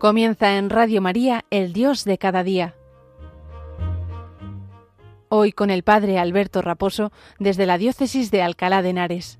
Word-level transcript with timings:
Comienza 0.00 0.56
en 0.56 0.70
Radio 0.70 1.02
María, 1.02 1.44
el 1.50 1.74
Dios 1.74 2.06
de 2.06 2.16
cada 2.16 2.42
día. 2.42 2.74
Hoy 5.28 5.52
con 5.52 5.68
el 5.68 5.82
Padre 5.82 6.18
Alberto 6.18 6.62
Raposo 6.62 7.12
desde 7.38 7.66
la 7.66 7.76
Diócesis 7.76 8.30
de 8.30 8.40
Alcalá 8.40 8.80
de 8.80 8.88
Henares. 8.88 9.39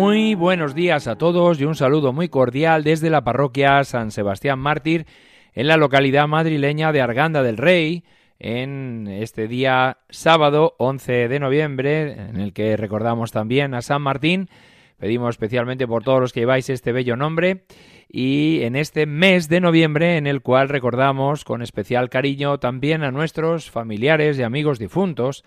Muy 0.00 0.34
buenos 0.34 0.74
días 0.74 1.06
a 1.08 1.16
todos 1.16 1.60
y 1.60 1.66
un 1.66 1.74
saludo 1.74 2.14
muy 2.14 2.30
cordial 2.30 2.84
desde 2.84 3.10
la 3.10 3.22
parroquia 3.22 3.84
San 3.84 4.10
Sebastián 4.12 4.58
Mártir 4.58 5.04
en 5.52 5.66
la 5.66 5.76
localidad 5.76 6.26
madrileña 6.26 6.90
de 6.90 7.02
Arganda 7.02 7.42
del 7.42 7.58
Rey 7.58 8.02
en 8.38 9.06
este 9.08 9.46
día 9.46 9.98
sábado 10.08 10.74
11 10.78 11.28
de 11.28 11.38
noviembre 11.38 12.12
en 12.12 12.40
el 12.40 12.54
que 12.54 12.78
recordamos 12.78 13.30
también 13.30 13.74
a 13.74 13.82
San 13.82 14.00
Martín. 14.00 14.48
Pedimos 14.96 15.34
especialmente 15.34 15.86
por 15.86 16.02
todos 16.02 16.18
los 16.18 16.32
que 16.32 16.40
lleváis 16.40 16.70
este 16.70 16.92
bello 16.92 17.14
nombre 17.16 17.64
y 18.08 18.62
en 18.62 18.76
este 18.76 19.04
mes 19.04 19.50
de 19.50 19.60
noviembre 19.60 20.16
en 20.16 20.26
el 20.26 20.40
cual 20.40 20.70
recordamos 20.70 21.44
con 21.44 21.60
especial 21.60 22.08
cariño 22.08 22.58
también 22.58 23.02
a 23.02 23.10
nuestros 23.10 23.70
familiares 23.70 24.38
y 24.38 24.44
amigos 24.44 24.78
difuntos, 24.78 25.44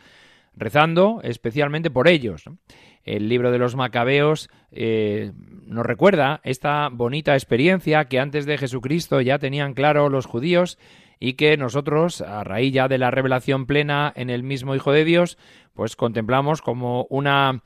rezando 0.55 1.21
especialmente 1.23 1.89
por 1.89 2.07
ellos. 2.07 2.45
El 3.03 3.27
libro 3.27 3.51
de 3.51 3.57
los 3.57 3.75
Macabeos 3.75 4.49
eh, 4.71 5.31
nos 5.65 5.85
recuerda 5.85 6.39
esta 6.43 6.89
bonita 6.89 7.33
experiencia 7.33 8.05
que 8.05 8.19
antes 8.19 8.45
de 8.45 8.57
Jesucristo 8.57 9.19
ya 9.21 9.39
tenían 9.39 9.73
claro 9.73 10.09
los 10.09 10.25
judíos 10.25 10.77
y 11.19 11.33
que 11.33 11.57
nosotros, 11.57 12.21
a 12.21 12.43
raíz 12.43 12.73
ya 12.73 12.87
de 12.87 12.97
la 12.97 13.11
revelación 13.11 13.65
plena 13.65 14.11
en 14.15 14.29
el 14.29 14.43
mismo 14.43 14.75
Hijo 14.75 14.91
de 14.91 15.05
Dios, 15.05 15.37
pues 15.73 15.95
contemplamos 15.95 16.61
como 16.61 17.05
una 17.09 17.61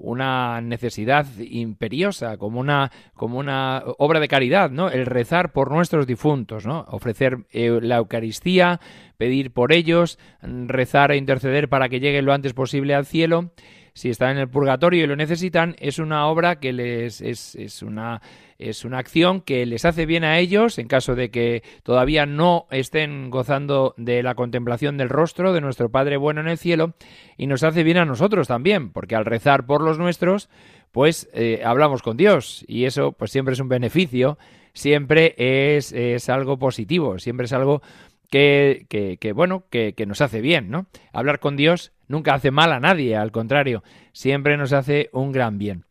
una 0.00 0.60
necesidad 0.60 1.26
imperiosa, 1.38 2.36
como 2.36 2.58
una, 2.58 2.90
como 3.14 3.38
una 3.38 3.82
obra 3.98 4.20
de 4.20 4.28
caridad, 4.28 4.70
¿no? 4.70 4.90
El 4.90 5.06
rezar 5.06 5.52
por 5.52 5.70
nuestros 5.70 6.06
difuntos, 6.06 6.66
¿no? 6.66 6.86
Ofrecer 6.88 7.38
eh, 7.50 7.78
la 7.82 7.96
Eucaristía, 7.96 8.80
pedir 9.16 9.52
por 9.52 9.72
ellos, 9.72 10.18
rezar 10.42 11.12
e 11.12 11.16
interceder 11.16 11.68
para 11.68 11.88
que 11.88 12.00
lleguen 12.00 12.24
lo 12.24 12.32
antes 12.32 12.54
posible 12.54 12.94
al 12.94 13.06
cielo 13.06 13.52
si 13.94 14.10
están 14.10 14.32
en 14.32 14.38
el 14.38 14.48
purgatorio 14.48 15.04
y 15.04 15.06
lo 15.06 15.16
necesitan, 15.16 15.76
es 15.78 15.98
una 15.98 16.26
obra 16.26 16.60
que 16.60 16.72
les 16.72 17.20
es, 17.20 17.82
una 17.82 18.20
es 18.58 18.84
una 18.84 18.98
acción 18.98 19.40
que 19.40 19.64
les 19.64 19.84
hace 19.84 20.04
bien 20.04 20.22
a 20.22 20.38
ellos 20.38 20.78
en 20.78 20.86
caso 20.86 21.14
de 21.14 21.30
que 21.30 21.62
todavía 21.82 22.26
no 22.26 22.66
estén 22.70 23.30
gozando 23.30 23.94
de 23.96 24.22
la 24.22 24.34
contemplación 24.34 24.98
del 24.98 25.08
rostro 25.08 25.52
de 25.52 25.62
nuestro 25.62 25.90
Padre 25.90 26.18
bueno 26.18 26.40
en 26.40 26.48
el 26.48 26.58
cielo 26.58 26.94
y 27.38 27.46
nos 27.46 27.62
hace 27.62 27.82
bien 27.82 27.96
a 27.96 28.04
nosotros 28.04 28.48
también, 28.48 28.90
porque 28.90 29.16
al 29.16 29.24
rezar 29.24 29.64
por 29.64 29.82
los 29.82 29.98
nuestros, 29.98 30.50
pues 30.92 31.28
eh, 31.32 31.62
hablamos 31.64 32.02
con 32.02 32.16
Dios 32.16 32.64
y 32.68 32.84
eso 32.84 33.12
pues 33.12 33.30
siempre 33.30 33.54
es 33.54 33.60
un 33.60 33.68
beneficio, 33.68 34.38
siempre 34.72 35.34
es, 35.38 35.92
es 35.92 36.28
algo 36.28 36.58
positivo, 36.58 37.18
siempre 37.18 37.46
es 37.46 37.52
algo 37.52 37.82
que, 38.30 38.86
que, 38.88 39.18
que 39.18 39.32
bueno, 39.32 39.64
que, 39.70 39.94
que 39.94 40.06
nos 40.06 40.20
hace 40.20 40.40
bien, 40.40 40.70
¿no? 40.70 40.86
Hablar 41.12 41.40
con 41.40 41.56
Dios 41.56 41.92
nunca 42.08 42.34
hace 42.34 42.50
mal 42.50 42.72
a 42.72 42.80
nadie, 42.80 43.16
al 43.16 43.32
contrario, 43.32 43.82
siempre 44.12 44.56
nos 44.56 44.72
hace 44.72 45.10
un 45.12 45.32
gran 45.32 45.58
bien. 45.58 45.84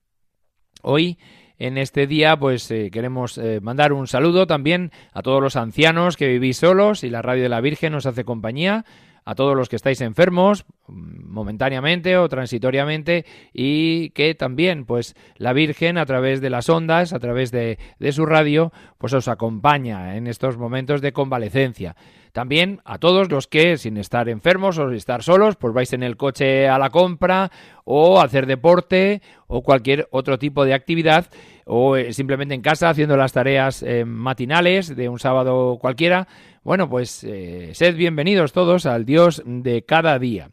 Hoy, 0.81 1.17
en 1.57 1.77
este 1.77 2.07
día, 2.07 2.37
pues 2.37 2.71
eh, 2.71 2.89
queremos 2.91 3.37
eh, 3.37 3.59
mandar 3.61 3.91
un 3.91 4.07
saludo 4.07 4.47
también 4.47 4.91
a 5.13 5.21
todos 5.21 5.41
los 5.43 5.57
ancianos 5.57 6.15
que 6.15 6.27
vivís 6.27 6.57
solos 6.57 7.03
y 7.03 7.09
la 7.09 7.21
Radio 7.21 7.43
de 7.43 7.49
la 7.49 7.61
Virgen 7.61 7.91
nos 7.91 8.05
hace 8.05 8.23
compañía, 8.23 8.85
a 9.29 9.35
todos 9.35 9.55
los 9.55 9.69
que 9.69 9.75
estáis 9.75 10.01
enfermos 10.01 10.65
mm, 10.87 11.31
momentáneamente 11.31 12.17
o 12.17 12.27
transitoriamente 12.27 13.25
y 13.53 14.09
que 14.09 14.33
también 14.33 14.85
pues 14.85 15.15
la 15.35 15.53
Virgen 15.53 15.99
a 15.99 16.05
través 16.07 16.41
de 16.41 16.49
las 16.49 16.67
ondas, 16.67 17.13
a 17.13 17.19
través 17.19 17.51
de, 17.51 17.77
de 17.99 18.11
su 18.11 18.25
radio, 18.25 18.73
pues 18.97 19.13
os 19.13 19.27
acompaña 19.27 20.17
en 20.17 20.25
estos 20.25 20.57
momentos 20.57 21.01
de 21.01 21.13
convalecencia. 21.13 21.95
También 22.31 22.81
a 22.85 22.97
todos 22.97 23.31
los 23.31 23.47
que, 23.47 23.77
sin 23.77 23.97
estar 23.97 24.29
enfermos 24.29 24.79
o 24.79 24.91
estar 24.91 25.21
solos, 25.21 25.55
pues 25.57 25.73
vais 25.73 25.93
en 25.93 26.03
el 26.03 26.17
coche 26.17 26.67
a 26.67 26.79
la 26.79 26.89
compra 26.89 27.51
o 27.85 28.21
hacer 28.21 28.47
deporte 28.47 29.21
o 29.47 29.61
cualquier 29.61 30.07
otro 30.11 30.37
tipo 30.39 30.65
de 30.65 30.73
actividad 30.73 31.27
o 31.65 31.97
eh, 31.97 32.13
simplemente 32.13 32.55
en 32.55 32.61
casa 32.61 32.89
haciendo 32.89 33.15
las 33.15 33.33
tareas 33.33 33.83
eh, 33.83 34.05
matinales 34.05 34.95
de 34.95 35.09
un 35.09 35.19
sábado 35.19 35.77
cualquiera. 35.79 36.27
Bueno, 36.69 36.87
pues 36.87 37.23
eh, 37.23 37.71
sed 37.73 37.95
bienvenidos 37.95 38.53
todos 38.53 38.85
al 38.85 39.03
Dios 39.03 39.41
de 39.43 39.81
cada 39.85 40.19
día. 40.19 40.51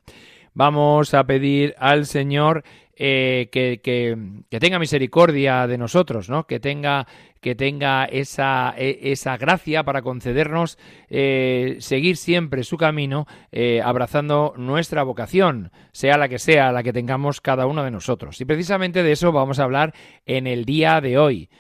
Vamos 0.55 1.13
a 1.13 1.25
pedir 1.27 1.75
al 1.77 2.07
Señor 2.07 2.65
que, 2.97 3.51
que, 3.53 4.59
tenga 4.59 4.79
misericordia 4.79 5.67
de 5.67 5.77
nosotros, 5.77 6.31
¿no? 6.31 6.47
Que 6.47 6.59
tenga 6.59 7.07
que 7.43 7.55
tenga 7.55 8.07
esa, 8.07 8.75
e, 8.79 9.13
esa 9.13 9.37
gracia 9.37 9.85
para 9.85 10.01
concedernos 10.01 10.79
eh, 11.11 11.77
seguir 11.81 12.17
siempre 12.17 12.65
su 12.65 12.79
camino, 12.79 13.27
eh, 13.53 13.83
abrazando 13.85 14.55
nuestra 14.57 15.03
vocación, 15.03 15.71
sea 15.93 16.17
la 16.17 16.31
que 16.31 16.39
sea, 16.39 16.73
la 16.73 16.83
que 16.83 16.95
tengamos 16.95 17.43
cada 17.43 17.67
uno 17.67 17.85
de 17.85 17.91
nosotros. 17.91 18.41
Y 18.41 18.47
precisamente 18.47 19.03
de 19.03 19.13
eso 19.13 19.33
vamos 19.33 19.59
a 19.59 19.65
hablar 19.65 19.93
en 20.25 20.47
el 20.47 20.65
día 20.65 21.03
de 21.03 21.19
hoy. 21.19 21.51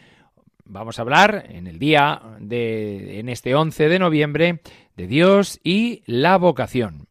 Vamos 0.68 0.98
a 0.98 1.02
hablar 1.02 1.46
en 1.48 1.68
el 1.68 1.78
día 1.78 2.20
de, 2.40 3.20
en 3.20 3.28
este 3.28 3.54
11 3.54 3.88
de 3.88 3.98
noviembre, 4.00 4.60
de 4.96 5.06
Dios 5.06 5.60
y 5.62 6.02
la 6.06 6.36
vocación. 6.38 7.06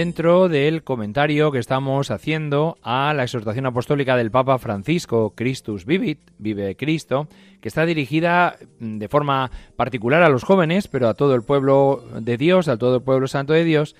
Dentro 0.00 0.48
del 0.48 0.82
comentario 0.82 1.52
que 1.52 1.58
estamos 1.58 2.10
haciendo 2.10 2.78
a 2.82 3.12
la 3.12 3.24
exhortación 3.24 3.66
apostólica 3.66 4.16
del 4.16 4.30
Papa 4.30 4.58
Francisco, 4.58 5.34
Christus 5.36 5.84
Vivit, 5.84 6.20
Vive 6.38 6.74
Cristo, 6.74 7.28
que 7.60 7.68
está 7.68 7.84
dirigida 7.84 8.56
mm, 8.78 8.96
de 8.96 9.08
forma 9.08 9.50
particular 9.76 10.22
a 10.22 10.30
los 10.30 10.42
jóvenes, 10.42 10.88
pero 10.88 11.06
a 11.06 11.12
todo 11.12 11.34
el 11.34 11.42
pueblo 11.42 12.02
de 12.18 12.38
Dios, 12.38 12.68
a 12.68 12.78
todo 12.78 12.96
el 12.96 13.02
pueblo 13.02 13.28
santo 13.28 13.52
de 13.52 13.62
Dios, 13.62 13.94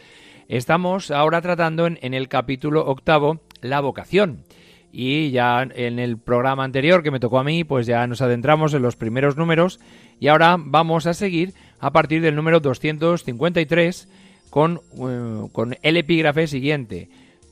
estamos 0.49 1.11
ahora 1.11 1.43
tratando 1.43 1.87
en, 1.87 1.99
en 2.01 2.15
el 2.15 2.29
capítulo 2.29 2.87
octavo 2.87 3.43
la 3.61 3.81
vocación. 3.81 4.45
Y 4.91 5.33
ya 5.33 5.63
en 5.63 5.99
el 5.99 6.17
programa 6.17 6.65
anterior 6.65 7.03
que 7.03 7.11
me 7.11 7.21
tocó 7.21 7.41
a 7.41 7.45
mí, 7.45 7.63
pues 7.63 7.87
ya 7.87 8.07
nos 8.07 8.23
adentramos 8.23 8.73
en 8.73 8.81
los 8.81 8.97
primeros 8.97 9.37
números 9.37 9.81
y 10.19 10.29
ahora 10.29 10.57
vamos 10.59 11.07
a 11.07 11.13
seguir 11.13 11.53
a 11.79 11.93
partir 11.93 12.23
del 12.23 12.37
número 12.37 12.59
253 12.59 14.09
con, 14.51 14.81
eh, 14.99 15.49
con 15.53 15.77
el 15.81 15.97
epígrafe 15.97 16.47
siguiente, 16.47 17.09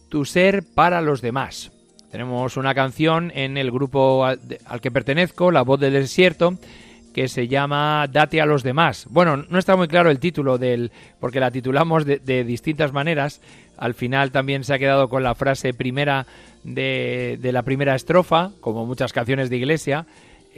Tu 0.09 0.25
ser 0.25 0.65
para 0.75 1.01
los 1.01 1.21
demás. 1.21 1.71
Tenemos 2.11 2.57
una 2.57 2.75
canción 2.75 3.31
en 3.35 3.59
el 3.59 3.71
grupo 3.71 4.25
al, 4.25 4.41
que 4.81 4.91
pertenezco, 4.91 5.51
La 5.51 5.63
Voz 5.63 5.79
del 5.79 5.93
Desierto, 5.93 6.55
que 7.13 7.29
se 7.29 7.49
llama 7.49 8.07
Date 8.11 8.41
a 8.41 8.47
los 8.47 8.63
demás. 8.63 9.07
Bueno, 9.11 9.37
no 9.37 9.59
está 9.59 9.77
muy 9.77 9.89
claro 9.89 10.11
el 10.11 10.19
título 10.19 10.57
del, 10.57 10.91
porque 11.21 11.41
la 11.41 11.51
titulamos 11.51 12.07
de, 12.07 12.45
distintas 12.45 12.93
maneras. 12.93 13.43
Al 13.77 13.93
final 13.93 14.31
también 14.31 14.65
se 14.65 14.73
ha 14.73 14.79
quedado 14.79 15.09
con 15.11 15.23
la 15.23 15.35
frase 15.35 15.75
primera 15.75 16.27
de, 16.65 17.39
de 17.41 17.53
la 17.53 17.63
primera 17.63 17.95
estrofa, 17.95 18.53
como 18.61 18.87
muchas 18.87 19.13
canciones 19.13 19.51
de 19.51 19.57
iglesia. 19.59 20.07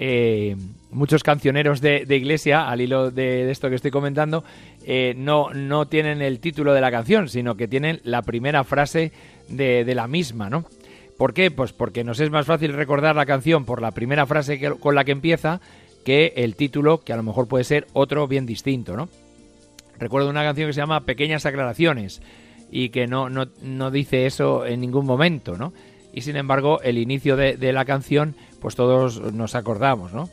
Eh, 0.03 0.57
muchos 0.93 1.23
cancioneros 1.23 1.83
de, 1.83 2.07
iglesia, 2.09 2.71
al 2.71 2.81
hilo 2.81 3.11
de, 3.11 3.51
esto 3.51 3.69
que 3.69 3.75
estoy 3.75 3.91
comentando, 3.91 4.45
eh, 4.87 5.13
no, 5.15 5.51
no 5.53 5.89
tienen 5.89 6.23
el 6.23 6.41
título 6.41 6.73
de 6.73 6.81
la 6.81 6.91
canción, 6.91 7.29
sino 7.29 7.55
que 7.55 7.69
tienen 7.69 8.01
la 8.03 8.23
primera 8.23 8.65
frase 8.65 9.13
de, 9.51 9.85
la 9.95 10.09
misma, 10.09 10.49
¿no? 10.49 10.65
¿Por 11.19 11.35
qué? 11.35 11.51
Pues 11.51 11.75
porque 11.75 12.03
nos 12.03 12.19
es 12.19 12.31
más 12.31 12.47
fácil 12.47 12.73
recordar 12.73 13.15
la 13.15 13.27
canción 13.27 13.67
por 13.67 13.83
la 13.83 13.91
primera 13.91 14.25
frase 14.25 14.59
con 14.81 14.95
la 14.95 15.05
que 15.05 15.13
empieza 15.13 15.61
que 16.03 16.33
el 16.35 16.57
título, 16.57 17.03
que 17.03 17.13
a 17.13 17.17
lo 17.17 17.23
mejor 17.23 17.47
puede 17.47 17.65
ser 17.65 17.87
otro 17.93 18.27
bien 18.27 18.47
distinto, 18.47 18.97
¿no? 18.97 19.11
Recuerdo 19.99 20.31
una 20.31 20.45
canción 20.45 20.71
que 20.71 20.73
se 20.73 20.81
llama 20.81 21.05
Pequeñas 21.05 21.45
Aclaraciones 21.45 22.23
y 22.71 22.89
que 22.89 23.07
no, 23.07 23.29
no, 23.29 23.49
no 23.61 23.91
dice 23.91 24.25
eso 24.25 24.65
en 24.65 24.81
ningún 24.81 25.05
momento, 25.05 25.59
¿no? 25.59 25.75
Y 26.13 26.23
sin 26.23 26.37
embargo, 26.37 26.81
el 26.83 26.99
inicio 26.99 27.37
de, 27.37 27.57
de 27.57 27.73
la 27.73 27.85
canción, 27.85 28.35
pues 28.61 28.75
todos 28.75 29.21
nos 29.33 29.55
acordamos, 29.55 30.13
¿no? 30.13 30.29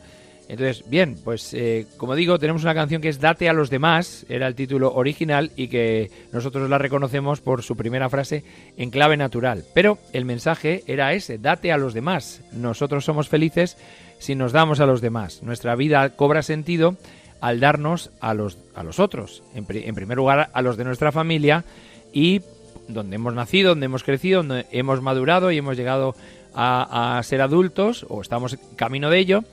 Entonces, 0.48 0.88
bien, 0.88 1.16
pues 1.22 1.52
eh, 1.52 1.86
como 1.98 2.14
digo, 2.14 2.38
tenemos 2.38 2.62
una 2.62 2.74
canción 2.74 3.02
que 3.02 3.10
es 3.10 3.20
Date 3.20 3.50
a 3.50 3.52
los 3.52 3.68
demás, 3.68 4.24
era 4.30 4.46
el 4.46 4.54
título 4.54 4.94
original 4.94 5.50
y 5.56 5.68
que 5.68 6.10
nosotros 6.32 6.70
la 6.70 6.78
reconocemos 6.78 7.42
por 7.42 7.62
su 7.62 7.76
primera 7.76 8.08
frase 8.08 8.44
en 8.78 8.88
clave 8.88 9.18
natural. 9.18 9.64
Pero 9.74 9.98
el 10.14 10.24
mensaje 10.24 10.84
era 10.86 11.12
ese, 11.12 11.36
date 11.36 11.70
a 11.70 11.76
los 11.76 11.92
demás. 11.92 12.40
Nosotros 12.50 13.04
somos 13.04 13.28
felices 13.28 13.76
si 14.18 14.34
nos 14.34 14.52
damos 14.52 14.80
a 14.80 14.86
los 14.86 15.02
demás. 15.02 15.42
Nuestra 15.42 15.76
vida 15.76 16.16
cobra 16.16 16.42
sentido 16.42 16.96
al 17.42 17.60
darnos 17.60 18.10
a 18.20 18.32
los, 18.32 18.56
a 18.74 18.82
los 18.82 19.00
otros. 19.00 19.42
En, 19.54 19.66
primer 19.66 20.16
lugar, 20.16 20.48
a 20.50 20.62
los 20.62 20.78
de 20.78 20.84
nuestra 20.84 21.12
familia 21.12 21.66
y 22.10 22.40
donde 22.88 23.16
hemos 23.16 23.34
nacido, 23.34 23.70
donde 23.70 23.86
hemos 23.86 24.02
crecido, 24.02 24.42
donde 24.42 24.66
hemos 24.70 25.00
madurado 25.02 25.50
y 25.50 25.58
hemos 25.58 25.76
llegado 25.76 26.14
a, 26.54 27.20
ser 27.22 27.40
adultos 27.40 28.06
o 28.08 28.20
estamos 28.20 28.56
camino 28.76 29.10
de 29.10 29.18
ello 29.18 29.44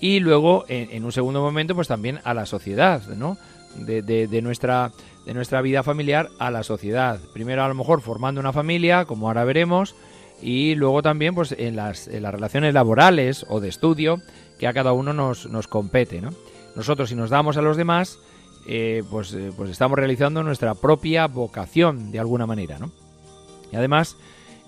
y 0.00 0.20
luego 0.20 0.64
en, 0.68 1.04
un 1.04 1.12
segundo 1.12 1.42
momento 1.42 1.74
pues 1.74 1.88
también 1.88 2.20
a 2.24 2.32
la 2.32 2.46
sociedad, 2.46 3.02
¿no? 3.08 3.36
De, 3.76 4.02
de, 4.02 4.42
nuestra, 4.42 4.92
de 5.26 5.34
nuestra 5.34 5.60
vida 5.60 5.82
familiar 5.82 6.28
a 6.38 6.50
la 6.50 6.62
sociedad. 6.62 7.20
Primero 7.32 7.62
a 7.62 7.68
lo 7.68 7.74
mejor 7.74 8.00
formando 8.00 8.40
una 8.40 8.52
familia, 8.52 9.04
como 9.04 9.28
ahora 9.28 9.44
veremos, 9.44 9.94
y 10.40 10.74
luego 10.74 11.02
también 11.02 11.34
pues 11.34 11.52
en 11.52 11.76
las, 11.76 12.08
en 12.08 12.22
las 12.22 12.32
relaciones 12.32 12.72
laborales 12.74 13.44
o 13.48 13.60
de 13.60 13.68
estudio 13.68 14.22
que 14.58 14.66
a 14.66 14.72
cada 14.72 14.92
uno 14.92 15.12
nos, 15.12 15.46
nos 15.46 15.68
compete, 15.68 16.20
¿no? 16.20 16.30
Nosotros 16.76 17.08
si 17.08 17.16
nos 17.16 17.30
damos 17.30 17.56
a 17.56 17.62
los 17.62 17.76
demás, 17.76 18.18
eh, 18.70 19.02
pues, 19.10 19.32
eh, 19.32 19.50
pues 19.56 19.70
estamos 19.70 19.98
realizando 19.98 20.42
nuestra 20.42 20.74
propia 20.74 21.26
vocación 21.26 22.12
de 22.12 22.18
alguna 22.18 22.44
manera, 22.44 22.78
¿no? 22.78 22.90
Y 23.72 23.76
además 23.76 24.16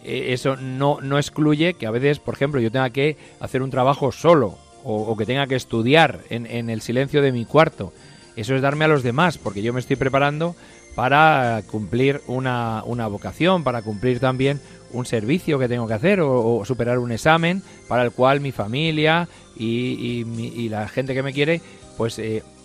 eh, 0.02 0.28
eso 0.32 0.56
no, 0.56 1.02
no 1.02 1.18
excluye 1.18 1.74
que 1.74 1.86
a 1.86 1.90
veces, 1.90 2.18
por 2.18 2.32
ejemplo, 2.32 2.62
yo 2.62 2.72
tenga 2.72 2.88
que 2.88 3.18
hacer 3.40 3.60
un 3.60 3.68
trabajo 3.68 4.10
solo 4.10 4.56
o, 4.84 5.14
que 5.18 5.26
tenga 5.26 5.46
que 5.46 5.56
estudiar 5.56 6.20
en, 6.30 6.70
el 6.70 6.80
silencio 6.80 7.20
de 7.20 7.30
mi 7.30 7.44
cuarto. 7.44 7.92
Eso 8.36 8.54
es 8.54 8.62
darme 8.62 8.86
a 8.86 8.88
los 8.88 9.02
demás, 9.02 9.36
porque 9.36 9.60
yo 9.60 9.74
me 9.74 9.80
estoy 9.80 9.96
preparando 9.96 10.56
para 10.94 11.62
cumplir 11.70 12.22
una, 12.26 12.82
vocación, 13.08 13.62
para 13.64 13.82
cumplir 13.82 14.18
también 14.18 14.62
un 14.92 15.04
servicio 15.04 15.58
que 15.58 15.68
tengo 15.68 15.86
que 15.86 15.92
hacer 15.92 16.22
o, 16.22 16.64
superar 16.64 16.98
un 16.98 17.12
examen 17.12 17.62
para 17.86 18.02
el 18.02 18.12
cual 18.12 18.40
mi 18.40 18.52
familia 18.52 19.28
y, 19.54 20.70
la 20.70 20.88
gente 20.88 21.12
que 21.12 21.22
me 21.22 21.34
quiere 21.34 21.60
pues 21.98 22.18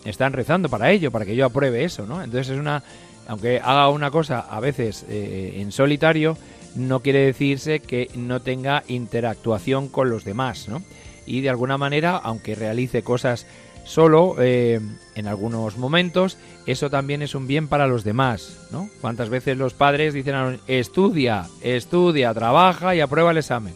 están 0.06 0.34
rezando 0.34 0.70
para 0.70 0.92
ello, 0.92 1.12
para 1.12 1.26
que 1.26 1.36
yo 1.36 1.46
apruebe 1.46 1.84
eso, 1.84 2.06
¿no? 2.06 2.24
Entonces 2.24 2.50
es 2.54 2.60
una, 2.60 2.84
aunque 3.28 3.60
haga 3.60 3.90
una 3.90 4.12
cosa 4.12 4.40
a 4.40 4.60
veces 4.60 5.06
eh, 5.10 5.58
en 5.58 5.72
solitario, 5.72 6.38
no 6.76 7.02
quiere 7.02 7.20
decirse 7.20 7.80
que 7.80 8.10
no 8.16 8.42
tenga 8.42 8.84
interactuación 8.88 9.88
con 9.90 10.10
los 10.10 10.24
demás, 10.26 10.68
¿no? 10.68 10.82
y 11.26 11.42
de 11.42 11.50
alguna 11.50 11.78
manera, 11.78 12.18
aunque 12.18 12.56
realice 12.56 13.04
cosas 13.04 13.46
solo 13.84 14.36
eh, 14.40 14.80
en 15.16 15.28
algunos 15.28 15.78
momentos, 15.78 16.38
eso 16.66 16.90
también 16.90 17.22
es 17.22 17.36
un 17.36 17.48
bien 17.48 17.68
para 17.68 17.88
los 17.88 18.04
demás, 18.04 18.68
¿no? 18.72 18.90
¿Cuántas 19.02 19.30
veces 19.30 19.58
los 19.58 19.74
padres 19.74 20.14
dicen 20.14 20.34
a 20.34 20.58
estudia, 20.68 21.48
estudia, 21.62 22.34
trabaja 22.34 22.96
y 22.96 23.02
aprueba 23.02 23.32
el 23.32 23.38
examen? 23.38 23.76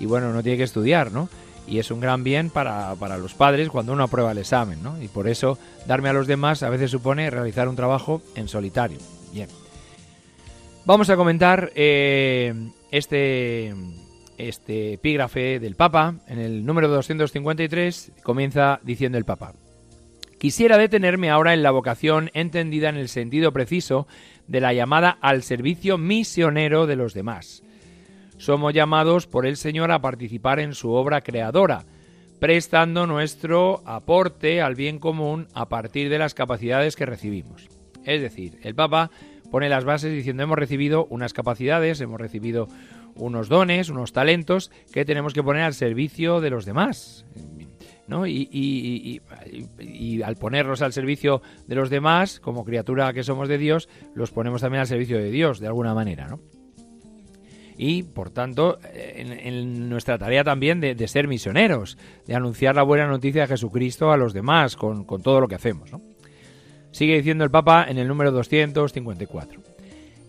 Y 0.00 0.06
bueno, 0.06 0.32
no 0.32 0.42
tiene 0.42 0.58
que 0.58 0.64
estudiar, 0.64 1.12
¿no? 1.12 1.28
Y 1.66 1.78
es 1.78 1.90
un 1.90 2.00
gran 2.00 2.24
bien 2.24 2.50
para, 2.50 2.94
para 2.96 3.18
los 3.18 3.34
padres 3.34 3.68
cuando 3.68 3.92
uno 3.92 4.04
aprueba 4.04 4.32
el 4.32 4.38
examen, 4.38 4.82
¿no? 4.82 5.00
Y 5.00 5.08
por 5.08 5.28
eso 5.28 5.58
darme 5.86 6.08
a 6.08 6.12
los 6.12 6.26
demás 6.26 6.62
a 6.62 6.70
veces 6.70 6.90
supone 6.90 7.30
realizar 7.30 7.68
un 7.68 7.76
trabajo 7.76 8.22
en 8.34 8.48
solitario. 8.48 8.98
Bien. 9.32 9.48
Vamos 10.84 11.08
a 11.10 11.16
comentar 11.16 11.70
eh, 11.76 12.52
este 12.90 13.72
este 14.48 14.94
epígrafe 14.94 15.60
del 15.60 15.76
Papa, 15.76 16.16
en 16.26 16.38
el 16.38 16.66
número 16.66 16.88
253, 16.88 18.12
comienza 18.22 18.80
diciendo 18.82 19.18
el 19.18 19.24
Papa. 19.24 19.54
Quisiera 20.38 20.76
detenerme 20.76 21.30
ahora 21.30 21.54
en 21.54 21.62
la 21.62 21.70
vocación 21.70 22.30
entendida 22.34 22.88
en 22.88 22.96
el 22.96 23.08
sentido 23.08 23.52
preciso 23.52 24.08
de 24.48 24.60
la 24.60 24.72
llamada 24.72 25.16
al 25.20 25.44
servicio 25.44 25.98
misionero 25.98 26.86
de 26.86 26.96
los 26.96 27.14
demás. 27.14 27.62
Somos 28.42 28.74
llamados 28.74 29.28
por 29.28 29.46
el 29.46 29.56
Señor 29.56 29.92
a 29.92 30.00
participar 30.00 30.58
en 30.58 30.74
su 30.74 30.90
obra 30.90 31.20
creadora, 31.20 31.84
prestando 32.40 33.06
nuestro 33.06 33.82
aporte 33.86 34.60
al 34.60 34.74
bien 34.74 34.98
común 34.98 35.46
a 35.54 35.68
partir 35.68 36.08
de 36.08 36.18
las 36.18 36.34
capacidades 36.34 36.96
que 36.96 37.06
recibimos. 37.06 37.68
Es 38.04 38.20
decir, 38.20 38.58
el 38.64 38.74
Papa 38.74 39.12
pone 39.52 39.68
las 39.68 39.84
bases 39.84 40.12
diciendo 40.12 40.42
hemos 40.42 40.58
recibido 40.58 41.06
unas 41.08 41.34
capacidades, 41.34 42.00
hemos 42.00 42.20
recibido 42.20 42.66
unos 43.14 43.48
dones, 43.48 43.90
unos 43.90 44.12
talentos 44.12 44.72
que 44.92 45.04
tenemos 45.04 45.34
que 45.34 45.44
poner 45.44 45.62
al 45.62 45.74
servicio 45.74 46.40
de 46.40 46.50
los 46.50 46.64
demás. 46.64 47.24
¿no? 48.08 48.26
Y, 48.26 49.22
al 50.24 50.34
ponerlos 50.34 50.82
al 50.82 50.92
servicio 50.92 51.42
de 51.68 51.76
los 51.76 51.90
demás, 51.90 52.40
como 52.40 52.64
criatura 52.64 53.12
que 53.12 53.22
somos 53.22 53.48
de 53.48 53.58
Dios, 53.58 53.88
los 54.16 54.32
ponemos 54.32 54.62
también 54.62 54.80
al 54.80 54.88
servicio 54.88 55.16
de 55.16 55.30
Dios, 55.30 55.60
de 55.60 55.68
alguna 55.68 55.94
manera. 55.94 56.26
¿no? 56.26 56.40
Y, 57.76 58.02
por 58.02 58.30
tanto, 58.30 58.78
en, 58.94 59.88
nuestra 59.88 60.18
tarea 60.18 60.44
también 60.44 60.80
de, 60.80 61.08
ser 61.08 61.28
misioneros, 61.28 61.98
de 62.26 62.34
anunciar 62.34 62.76
la 62.76 62.82
buena 62.82 63.06
noticia 63.06 63.42
de 63.42 63.48
Jesucristo 63.48 64.12
a 64.12 64.16
los 64.16 64.32
demás 64.32 64.76
con, 64.76 65.04
con 65.04 65.22
todo 65.22 65.40
lo 65.40 65.48
que 65.48 65.54
hacemos. 65.54 65.90
¿no? 65.90 66.00
Sigue 66.90 67.16
diciendo 67.16 67.44
el 67.44 67.50
Papa 67.50 67.86
en 67.88 67.98
el 67.98 68.08
número 68.08 68.30
254. 68.30 69.60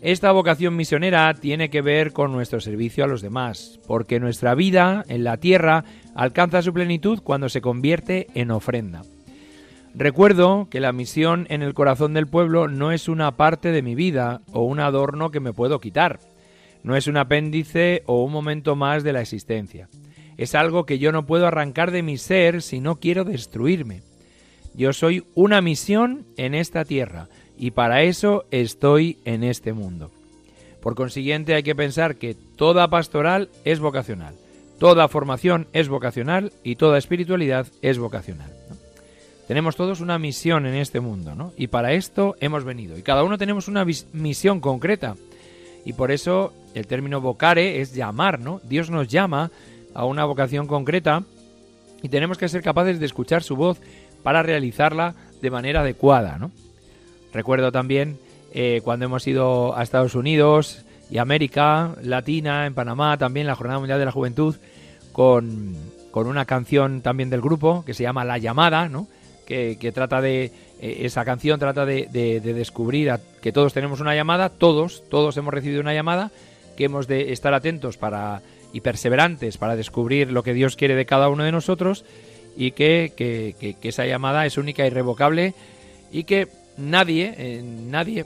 Esta 0.02 0.34
vocación 0.34 0.76
misionera 0.76 1.34
tiene 1.34 1.70
que 1.70 1.82
ver 1.82 2.12
con 2.12 2.34
nuestro 2.34 2.60
servicio 2.60 3.06
a 3.06 3.08
los 3.08 3.22
demás, 3.22 3.80
porque 3.88 4.20
nuestra 4.20 4.54
vida 4.54 5.06
en 5.08 5.24
la 5.24 5.38
tierra 5.38 5.86
alcanza 6.14 6.62
su 6.62 6.74
plenitud 6.74 7.22
cuando 7.24 7.48
se 7.48 7.62
convierte 7.62 8.28
en 8.34 8.52
ofrenda. 8.52 9.04
Recuerdo 9.96 10.68
que 10.70 10.82
la 10.82 10.92
misión 10.92 11.48
en 11.50 11.62
el 11.62 11.74
corazón 11.74 12.14
del 12.14 12.28
pueblo 12.28 12.68
no 12.68 12.92
es 12.92 13.08
una 13.08 13.32
parte 13.38 13.72
de 13.72 13.82
mi 13.82 13.96
vida 13.96 14.42
o 14.52 14.64
un 14.64 14.80
adorno 14.80 15.32
que 15.32 15.40
me 15.40 15.54
puedo 15.54 15.80
quitar, 15.80 16.20
no 16.84 16.96
es 16.96 17.08
un 17.08 17.18
apéndice 17.18 18.04
o 18.06 18.24
un 18.24 18.32
momento 18.32 18.76
más 18.76 19.04
de 19.04 19.14
la 19.14 19.22
existencia. 19.22 19.90
Es 20.38 20.56
algo 20.56 20.86
que 20.86 21.00
yo 21.00 21.12
no 21.12 21.26
puedo 21.26 21.48
arrancar 21.48 21.92
de 21.92 22.04
mi 22.04 22.18
ser 22.18 22.62
si 22.62 22.80
no 22.80 22.98
quiero 22.98 23.24
destruirme. 23.24 24.02
Yo 24.76 24.94
soy 24.94 25.24
una 25.36 25.62
misión 25.62 26.26
en 26.38 26.56
esta 26.56 26.84
tierra, 26.84 27.28
y 27.58 27.72
para 27.72 28.04
eso 28.04 28.46
estoy 28.52 29.18
en 29.26 29.44
este 29.44 29.74
mundo. 29.74 30.12
Por 30.82 30.96
consiguiente 30.96 31.54
hay 31.56 31.64
que 31.64 31.76
pensar 31.76 32.16
que 32.16 32.34
toda 32.34 32.90
pastoral 32.90 33.50
es 33.64 33.80
vocacional, 33.80 34.36
toda 34.80 35.08
formación 35.08 35.68
es 35.72 35.88
vocacional 35.88 36.52
y 36.64 36.76
toda 36.76 36.98
espiritualidad 36.98 37.68
es 37.82 38.00
vocacional. 38.00 38.52
Tenemos 39.48 39.76
todos 39.76 40.02
una 40.02 40.20
misión 40.20 40.66
en 40.66 40.76
este 40.76 41.00
mundo, 41.00 41.36
¿no? 41.36 41.54
Y 41.58 41.68
para 41.68 41.94
esto 41.94 42.36
hemos 42.40 42.64
venido. 42.64 42.98
Y 42.98 43.02
cada 43.02 43.24
uno 43.24 43.38
tenemos 43.38 43.68
una 43.68 43.86
misión 43.86 44.60
concreta. 44.60 45.16
Y 45.86 45.94
por 45.94 46.12
eso 46.12 46.54
el 46.74 46.88
término 46.88 47.22
vocare 47.22 47.82
es 47.82 47.94
llamar, 47.94 48.40
¿no? 48.40 48.62
Dios 48.64 48.90
nos 48.90 49.08
llama 49.08 49.52
a 49.94 50.06
una 50.06 50.26
vocación 50.26 50.68
concreta 50.68 51.24
y 52.02 52.10
tenemos 52.10 52.38
que 52.38 52.50
ser 52.50 52.62
capaces 52.62 53.00
de 53.00 53.06
escuchar 53.06 53.44
su 53.44 53.56
voz 53.56 53.80
para 54.24 54.44
realizarla 54.44 55.16
de 55.42 55.52
manera 55.52 55.82
adecuada, 55.82 56.38
¿no? 56.38 56.52
Recuerdo 57.34 57.72
también 57.72 58.18
eh, 58.54 58.82
cuando 58.84 59.06
hemos 59.06 59.26
ido 59.28 59.76
a 59.76 59.84
Estados 59.84 60.16
Unidos 60.16 60.86
y 61.10 61.18
América 61.18 61.96
Latina, 62.02 62.66
en 62.66 62.74
Panamá, 62.74 63.18
también 63.18 63.48
la 63.48 63.56
Jornada 63.56 63.80
Mundial 63.80 64.00
de 64.00 64.06
la 64.06 64.12
Juventud, 64.12 64.56
con, 65.12 65.76
una 66.14 66.46
canción 66.46 67.02
también 67.02 67.30
del 67.30 67.42
grupo 67.42 67.84
que 67.86 67.94
se 67.94 68.04
llama 68.04 68.26
La 68.26 68.38
Llamada, 68.38 68.90
¿no? 68.90 69.08
Que, 69.46 69.92
trata 69.94 70.22
de, 70.22 70.52
eh, 70.84 71.06
esa 71.06 71.24
canción 71.24 71.62
trata 71.62 71.86
de, 71.86 72.10
descubrir 72.44 73.10
que 73.42 73.54
todos 73.54 73.74
tenemos 73.74 74.02
una 74.02 74.16
llamada, 74.16 74.50
todos, 74.50 75.04
todos 75.10 75.38
hemos 75.38 75.54
recibido 75.54 75.80
una 75.80 75.94
llamada, 75.94 76.30
que 76.76 76.84
hemos 76.84 77.08
de 77.08 77.32
estar 77.32 77.54
atentos 77.54 77.96
para 77.98 78.42
y 78.74 78.82
perseverantes 78.82 79.58
para 79.58 79.78
descubrir 79.78 80.32
lo 80.32 80.44
que 80.44 80.54
Dios 80.54 80.76
quiere 80.76 80.96
de 80.96 81.06
cada 81.06 81.30
uno 81.30 81.44
de 81.44 81.52
nosotros 81.52 82.04
y 82.58 82.72
que, 82.72 83.14
que 83.16 83.78
esa 83.88 84.06
llamada 84.06 84.46
es 84.46 84.58
única 84.58 84.86
irrevocable 84.86 85.54
y 86.12 86.26
que 86.26 86.50
nadie, 86.78 87.34
eh, 87.38 87.62
nadie 87.64 88.26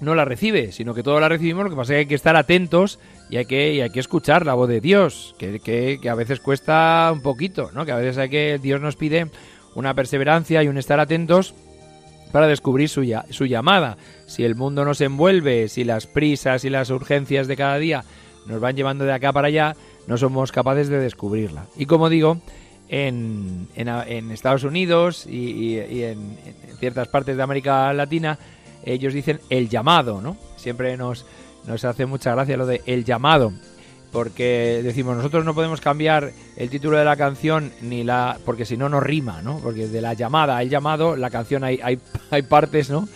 no 0.00 0.14
la 0.14 0.24
recibe, 0.24 0.72
sino 0.72 0.94
que 0.94 1.02
todos 1.02 1.20
la 1.20 1.28
recibimos, 1.28 1.64
lo 1.64 1.70
que 1.70 1.76
pasa 1.76 1.92
es 1.92 1.96
que 1.96 2.00
hay 2.00 2.06
que 2.06 2.14
estar 2.14 2.36
atentos 2.36 2.98
y 3.30 3.36
hay 3.36 3.46
que, 3.46 3.82
hay 3.82 3.90
que 3.90 4.00
escuchar 4.00 4.44
la 4.44 4.54
voz 4.54 4.68
de 4.68 4.80
Dios, 4.80 5.34
que, 5.38 5.60
que, 5.60 6.08
a 6.08 6.14
veces 6.14 6.40
cuesta 6.40 7.10
un 7.12 7.22
poquito, 7.22 7.70
¿no? 7.72 7.84
que 7.84 7.92
a 7.92 7.96
veces 7.96 8.18
hay 8.18 8.28
que, 8.28 8.58
Dios 8.60 8.80
nos 8.80 8.96
pide 8.96 9.26
una 9.74 9.94
perseverancia 9.94 10.62
y 10.62 10.68
un 10.68 10.78
estar 10.78 11.00
atentos 11.00 11.54
para 12.32 12.46
descubrir 12.46 12.88
su, 12.88 13.04
su 13.30 13.46
llamada. 13.46 13.96
Si 14.26 14.44
el 14.44 14.54
mundo 14.54 14.84
nos 14.84 15.00
envuelve, 15.00 15.68
si 15.68 15.84
las 15.84 16.06
prisas 16.06 16.64
y 16.64 16.70
las 16.70 16.90
urgencias 16.90 17.46
de 17.46 17.56
cada 17.56 17.78
día 17.78 18.04
nos 18.46 18.60
van 18.60 18.76
llevando 18.76 19.04
de 19.04 19.12
acá 19.12 19.32
para 19.32 19.48
allá, 19.48 19.76
no 20.06 20.16
somos 20.18 20.52
capaces 20.52 20.88
de 20.88 20.98
descubrirla. 20.98 21.66
Y 21.76 21.86
como 21.86 22.08
digo, 22.08 22.38
en, 22.88 23.68
en, 23.76 24.30
Estados 24.30 24.64
Unidos 24.64 25.26
y, 25.26 25.78
en, 25.78 26.36
ciertas 26.78 27.08
partes 27.08 27.36
de 27.36 27.42
América 27.42 27.92
Latina, 27.92 28.38
ellos 28.84 29.14
dicen 29.14 29.40
el 29.48 29.68
llamado, 29.68 30.20
¿no? 30.20 30.36
siempre 30.56 30.96
nos, 30.96 31.24
nos 31.66 31.84
hace 31.84 32.04
mucha 32.06 32.34
gracia 32.34 32.56
lo 32.56 32.66
de 32.66 32.82
el 32.86 33.04
llamado 33.04 33.52
porque 34.14 34.80
decimos 34.84 35.16
nosotros 35.16 35.44
no 35.44 35.56
podemos 35.56 35.80
cambiar 35.80 36.30
el 36.56 36.70
título 36.70 36.96
de 36.96 37.04
la 37.04 37.16
canción 37.16 37.72
ni 37.82 38.04
la 38.04 38.38
porque 38.44 38.64
si 38.64 38.76
no 38.76 38.88
no 38.88 39.00
rima 39.00 39.42
no 39.42 39.58
porque 39.58 39.88
de 39.88 40.00
la 40.00 40.14
llamada 40.14 40.56
al 40.56 40.70
llamado 40.70 41.16
la 41.16 41.30
canción 41.30 41.64
hay, 41.64 41.80
hay, 41.82 41.98
hay 42.30 42.42
partes 42.42 42.90
no 42.90 43.08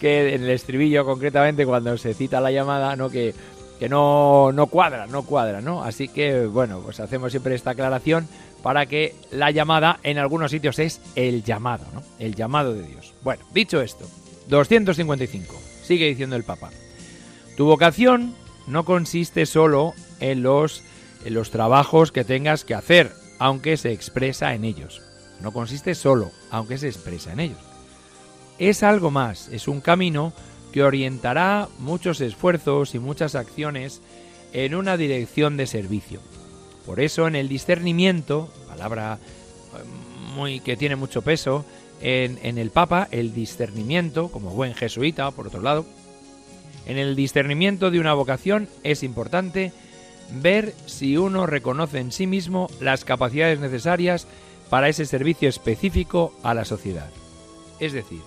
que 0.00 0.34
en 0.34 0.44
el 0.44 0.50
estribillo 0.50 1.04
concretamente 1.04 1.66
cuando 1.66 1.98
se 1.98 2.14
cita 2.14 2.40
la 2.40 2.50
llamada 2.50 2.96
no 2.96 3.10
que, 3.10 3.34
que 3.78 3.90
no, 3.90 4.50
no 4.52 4.68
cuadra 4.68 5.06
no 5.06 5.24
cuadra 5.24 5.60
no 5.60 5.84
así 5.84 6.08
que 6.08 6.46
bueno 6.46 6.80
pues 6.80 6.98
hacemos 6.98 7.30
siempre 7.30 7.54
esta 7.54 7.72
aclaración 7.72 8.26
para 8.62 8.86
que 8.86 9.14
la 9.30 9.50
llamada 9.50 10.00
en 10.02 10.16
algunos 10.16 10.50
sitios 10.50 10.78
es 10.78 11.02
el 11.14 11.44
llamado 11.44 11.84
no 11.92 12.02
el 12.18 12.34
llamado 12.34 12.72
de 12.72 12.84
Dios. 12.84 13.12
Bueno 13.22 13.44
dicho 13.52 13.82
esto 13.82 14.06
255 14.48 15.54
sigue 15.82 16.06
diciendo 16.06 16.36
el 16.36 16.44
Papa. 16.44 16.70
Tu 17.54 17.66
vocación 17.66 18.34
no 18.66 18.86
consiste 18.86 19.44
solo 19.44 19.92
en 20.20 20.42
los, 20.42 20.82
en 21.24 21.34
los 21.34 21.50
trabajos 21.50 22.12
que 22.12 22.24
tengas 22.24 22.64
que 22.64 22.74
hacer, 22.74 23.12
aunque 23.38 23.76
se 23.76 23.92
expresa 23.92 24.54
en 24.54 24.64
ellos. 24.64 25.02
No 25.40 25.52
consiste 25.52 25.94
solo, 25.94 26.30
aunque 26.50 26.78
se 26.78 26.88
expresa 26.88 27.32
en 27.32 27.40
ellos. 27.40 27.58
Es 28.58 28.82
algo 28.82 29.10
más, 29.10 29.48
es 29.48 29.68
un 29.68 29.80
camino 29.80 30.32
que 30.72 30.82
orientará 30.82 31.68
muchos 31.78 32.20
esfuerzos 32.20 32.94
y 32.94 32.98
muchas 32.98 33.34
acciones 33.34 34.00
en 34.52 34.74
una 34.74 34.96
dirección 34.96 35.56
de 35.56 35.66
servicio. 35.66 36.20
Por 36.84 37.00
eso 37.00 37.28
en 37.28 37.36
el 37.36 37.48
discernimiento, 37.48 38.52
palabra 38.66 39.18
eh, 39.18 40.34
muy 40.34 40.60
que 40.60 40.76
tiene 40.76 40.96
mucho 40.96 41.22
peso, 41.22 41.64
en, 42.00 42.38
en 42.42 42.58
el 42.58 42.70
Papa, 42.70 43.08
el 43.10 43.34
discernimiento, 43.34 44.28
como 44.28 44.50
buen 44.50 44.74
jesuita, 44.74 45.30
por 45.30 45.48
otro 45.48 45.60
lado, 45.60 45.84
en 46.86 46.96
el 46.96 47.14
discernimiento 47.14 47.90
de 47.90 48.00
una 48.00 48.14
vocación 48.14 48.68
es 48.82 49.02
importante 49.02 49.72
ver 50.30 50.74
si 50.86 51.16
uno 51.16 51.46
reconoce 51.46 51.98
en 51.98 52.12
sí 52.12 52.26
mismo 52.26 52.68
las 52.80 53.04
capacidades 53.04 53.60
necesarias 53.60 54.26
para 54.70 54.88
ese 54.88 55.06
servicio 55.06 55.48
específico 55.48 56.34
a 56.42 56.54
la 56.54 56.64
sociedad. 56.64 57.10
Es 57.80 57.92
decir, 57.92 58.20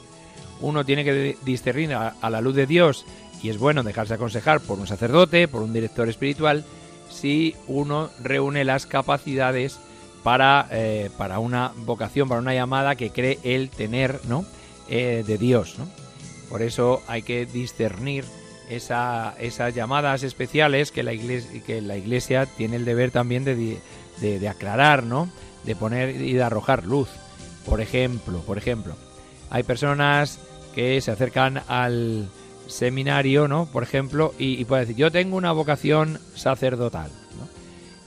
uno 0.60 0.86
tiene 0.86 1.04
que 1.04 1.38
discernir 1.44 1.94
a, 1.94 2.30
la 2.30 2.42
luz 2.42 2.56
de 2.56 2.66
Dios 2.66 3.06
y 3.44 3.50
es 3.50 3.58
bueno 3.58 3.84
dejarse 3.84 4.14
aconsejar 4.14 4.62
por 4.62 4.80
un 4.80 4.88
sacerdote, 4.88 5.48
por 5.48 5.62
un 5.62 5.74
director 5.74 6.08
espiritual, 6.08 6.64
si 7.10 7.56
uno 7.68 8.10
reúne 8.22 8.64
las 8.64 8.86
capacidades 8.86 9.80
para, 10.24 10.68
eh, 10.72 11.10
para 11.18 11.40
una 11.40 11.74
vocación, 11.78 12.30
para 12.30 12.42
una 12.42 12.54
llamada 12.54 12.96
que 12.96 13.10
cree 13.10 13.40
él 13.44 13.70
tener 13.70 14.20
¿no? 14.28 14.46
Eh, 14.88 15.24
de 15.26 15.38
Dios. 15.38 15.76
Por 16.50 16.62
eso 16.62 17.02
hay 17.08 17.24
que 17.24 17.46
discernir 17.46 18.26
esa, 18.72 19.36
esas 19.40 19.76
llamadas 19.76 20.24
especiales 20.24 20.92
que 20.92 21.04
la, 21.04 21.14
iglesia, 21.14 21.62
que 21.66 21.82
la 21.82 21.98
iglesia 21.98 22.46
tiene 22.46 22.78
el 22.78 22.86
deber 22.86 23.12
también 23.12 23.44
de, 23.44 24.50
aclarar, 24.50 25.04
¿no? 25.04 25.30
De 25.66 25.76
poner 25.76 26.22
y 26.22 26.34
de 26.34 26.44
arrojar 26.44 26.86
luz. 26.86 27.10
Por 27.66 27.82
ejemplo, 27.82 28.40
por 28.40 28.58
ejemplo, 28.58 28.96
hay 29.50 29.64
personas 29.64 30.40
que 30.74 31.00
se 31.02 31.12
acercan 31.12 31.62
al 31.68 32.30
seminario, 32.68 33.48
¿no? 33.48 33.66
Por 33.66 33.84
ejemplo, 33.84 34.34
y, 34.40 34.60
y 34.60 34.66
puede 34.66 34.82
decir, 34.82 34.96
yo 34.96 35.12
tengo 35.12 35.36
una 35.36 35.52
vocación 35.52 36.20
sacerdotal, 36.36 37.12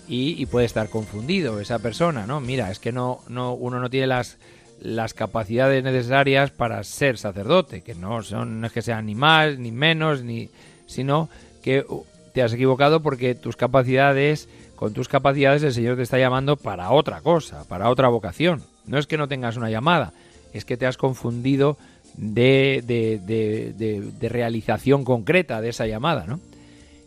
y, 0.06 0.40
y, 0.40 0.44
puede 0.44 0.66
estar 0.66 0.90
confundido 0.90 1.60
esa 1.60 1.78
persona, 1.78 2.26
¿no? 2.26 2.38
Mira, 2.38 2.70
es 2.70 2.78
que 2.78 2.92
no, 2.92 3.20
no, 3.28 3.54
uno 3.54 3.80
no 3.80 3.88
tiene 3.88 4.06
las 4.08 4.36
las 4.80 5.14
capacidades 5.14 5.82
necesarias 5.82 6.50
para 6.50 6.82
ser 6.84 7.18
sacerdote, 7.18 7.82
que 7.82 7.94
no 7.94 8.22
son 8.22 8.60
no 8.60 8.66
es 8.66 8.72
que 8.72 8.82
sean 8.82 9.06
ni 9.06 9.14
más 9.14 9.58
ni 9.58 9.72
menos 9.72 10.22
ni 10.22 10.50
sino 10.86 11.28
que 11.62 11.84
uh, 11.88 12.04
te 12.32 12.42
has 12.42 12.52
equivocado 12.52 13.00
porque 13.00 13.34
tus 13.34 13.56
capacidades 13.56 14.48
con 14.76 14.92
tus 14.92 15.08
capacidades 15.08 15.62
el 15.62 15.72
Señor 15.72 15.96
te 15.96 16.02
está 16.02 16.18
llamando 16.18 16.56
para 16.56 16.90
otra 16.90 17.20
cosa, 17.20 17.64
para 17.68 17.90
otra 17.90 18.08
vocación. 18.08 18.62
No 18.86 18.98
es 18.98 19.06
que 19.06 19.16
no 19.16 19.28
tengas 19.28 19.56
una 19.56 19.70
llamada, 19.70 20.12
es 20.52 20.64
que 20.64 20.76
te 20.76 20.86
has 20.86 20.96
confundido 20.96 21.78
de, 22.16 22.82
de, 22.84 23.18
de, 23.18 24.00
de 24.00 24.28
realización 24.28 25.04
concreta 25.04 25.60
de 25.60 25.70
esa 25.70 25.86
llamada, 25.86 26.26
¿no? 26.26 26.40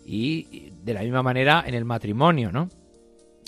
Y 0.06 0.72
de 0.84 0.94
la 0.94 1.02
misma 1.02 1.22
manera 1.22 1.64
en 1.68 1.76
el 1.76 1.86
matrimonio, 1.86 2.52
¿no? 2.52 2.70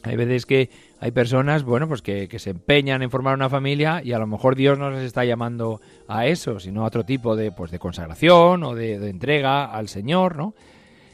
Hay 0.04 0.16
veces 0.16 0.46
que 0.46 0.70
hay 1.00 1.12
personas, 1.12 1.64
bueno, 1.64 1.88
pues 1.88 2.02
que, 2.02 2.28
se 2.40 2.50
empeñan 2.52 3.02
en 3.02 3.12
formar 3.12 3.36
una 3.36 3.50
familia 3.50 4.02
y 4.04 4.14
a 4.14 4.20
lo 4.20 4.28
mejor 4.28 4.56
Dios 4.56 4.78
no 4.78 4.92
les 4.92 5.04
está 5.04 5.26
llamando 5.26 5.82
a 6.08 6.28
eso, 6.28 6.60
sino 6.60 6.84
a 6.84 6.88
otro 6.88 7.04
tipo 7.04 7.36
de, 7.36 7.52
pues, 7.52 7.72
de 7.72 7.80
consagración 7.80 8.64
o 8.64 8.76
de, 8.76 8.96
entrega 9.10 9.66
al 9.66 9.90
Señor, 9.90 10.38
¿no? 10.38 10.54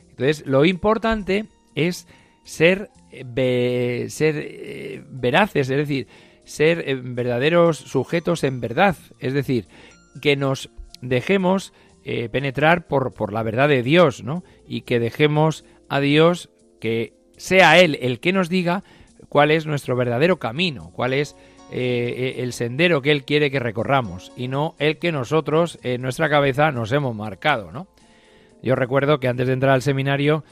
Entonces, 0.09 0.45
lo 0.45 0.65
importante 0.65 1.45
es 1.73 2.07
ser, 2.43 2.89
ser 3.11 4.35
eh, 4.37 5.03
veraces, 5.09 5.69
es 5.69 5.77
decir, 5.77 6.07
ser 6.43 6.87
eh, 6.87 6.95
verdaderos 6.95 7.77
sujetos 7.77 8.43
en 8.43 8.61
verdad, 8.61 8.95
es 9.19 9.33
decir, 9.33 9.67
que 10.21 10.35
nos 10.35 10.69
dejemos 11.01 11.73
eh, 12.03 12.29
penetrar 12.29 12.87
por, 12.87 13.13
por 13.13 13.33
la 13.33 13.43
verdad 13.43 13.67
de 13.67 13.83
Dios, 13.83 14.23
¿no? 14.23 14.43
Y 14.67 14.81
que 14.81 14.99
dejemos 14.99 15.65
a 15.89 15.99
Dios 15.99 16.49
que 16.79 17.13
sea 17.37 17.79
Él 17.79 17.97
el 18.01 18.19
que 18.19 18.33
nos 18.33 18.49
diga 18.49 18.83
cuál 19.29 19.51
es 19.51 19.65
nuestro 19.65 19.95
verdadero 19.95 20.37
camino, 20.37 20.91
cuál 20.93 21.13
es 21.13 21.35
eh, 21.71 22.35
el 22.37 22.53
sendero 22.53 23.01
que 23.01 23.11
Él 23.11 23.25
quiere 23.25 23.51
que 23.51 23.59
recorramos 23.59 24.31
y 24.37 24.47
no 24.47 24.75
el 24.79 24.97
que 24.97 25.11
nosotros 25.11 25.79
en 25.83 26.01
nuestra 26.01 26.29
cabeza 26.29 26.71
nos 26.71 26.91
hemos 26.91 27.15
marcado, 27.15 27.71
¿no? 27.71 27.87
Yo 28.61 28.75
recuerdo 28.75 29.19
que 29.19 29.27
antes 29.27 29.47
de 29.47 29.53
entrar 29.53 29.73
al 29.73 29.81
seminario, 29.81 30.43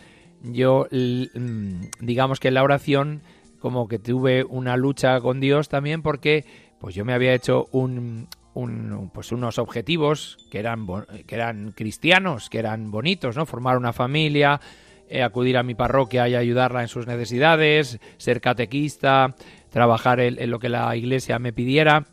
yo, 0.44 0.88
mm, 0.92 1.82
digamos 2.00 2.40
que 2.40 2.50
en 2.50 2.54
la 2.56 2.63
oración, 2.63 3.22
como 3.60 3.88
que 3.88 3.98
tuve 4.00 4.44
una 4.44 4.75
lucha 4.75 5.20
con 5.22 5.40
Dios 5.40 5.70
también 5.70 6.02
porque 6.02 6.46
pues 6.80 6.96
yo 6.96 7.06
me 7.06 7.13
había 7.13 7.34
hecho 7.34 7.68
un, 7.72 8.28
pues 9.13 9.32
unos 9.32 9.58
objetivos 9.58 10.38
que 10.52 10.60
eran, 10.60 10.86
que 11.25 11.36
eran 11.36 11.72
cristianos, 11.72 12.50
que 12.50 12.60
eran 12.60 12.92
bonitos, 12.92 13.38
¿no? 13.38 13.46
Formar 13.46 13.78
una 13.78 13.94
familia, 13.94 14.60
eh, 14.60 14.62
acudir 15.24 15.58
a 15.58 15.64
mi 15.64 15.76
parroquia 15.76 16.28
y 16.28 16.36
ayudarla 16.36 16.82
en 16.82 16.88
sus 16.88 17.08
necesidades, 17.08 18.00
ser 18.18 18.42
catequista, 18.42 19.36
trabajar 19.70 20.20
en, 20.20 20.50
lo 20.50 20.60
que 20.60 20.70
la 20.70 20.96
iglesia 20.96 21.40
me 21.40 21.54
pidiera 21.54 22.06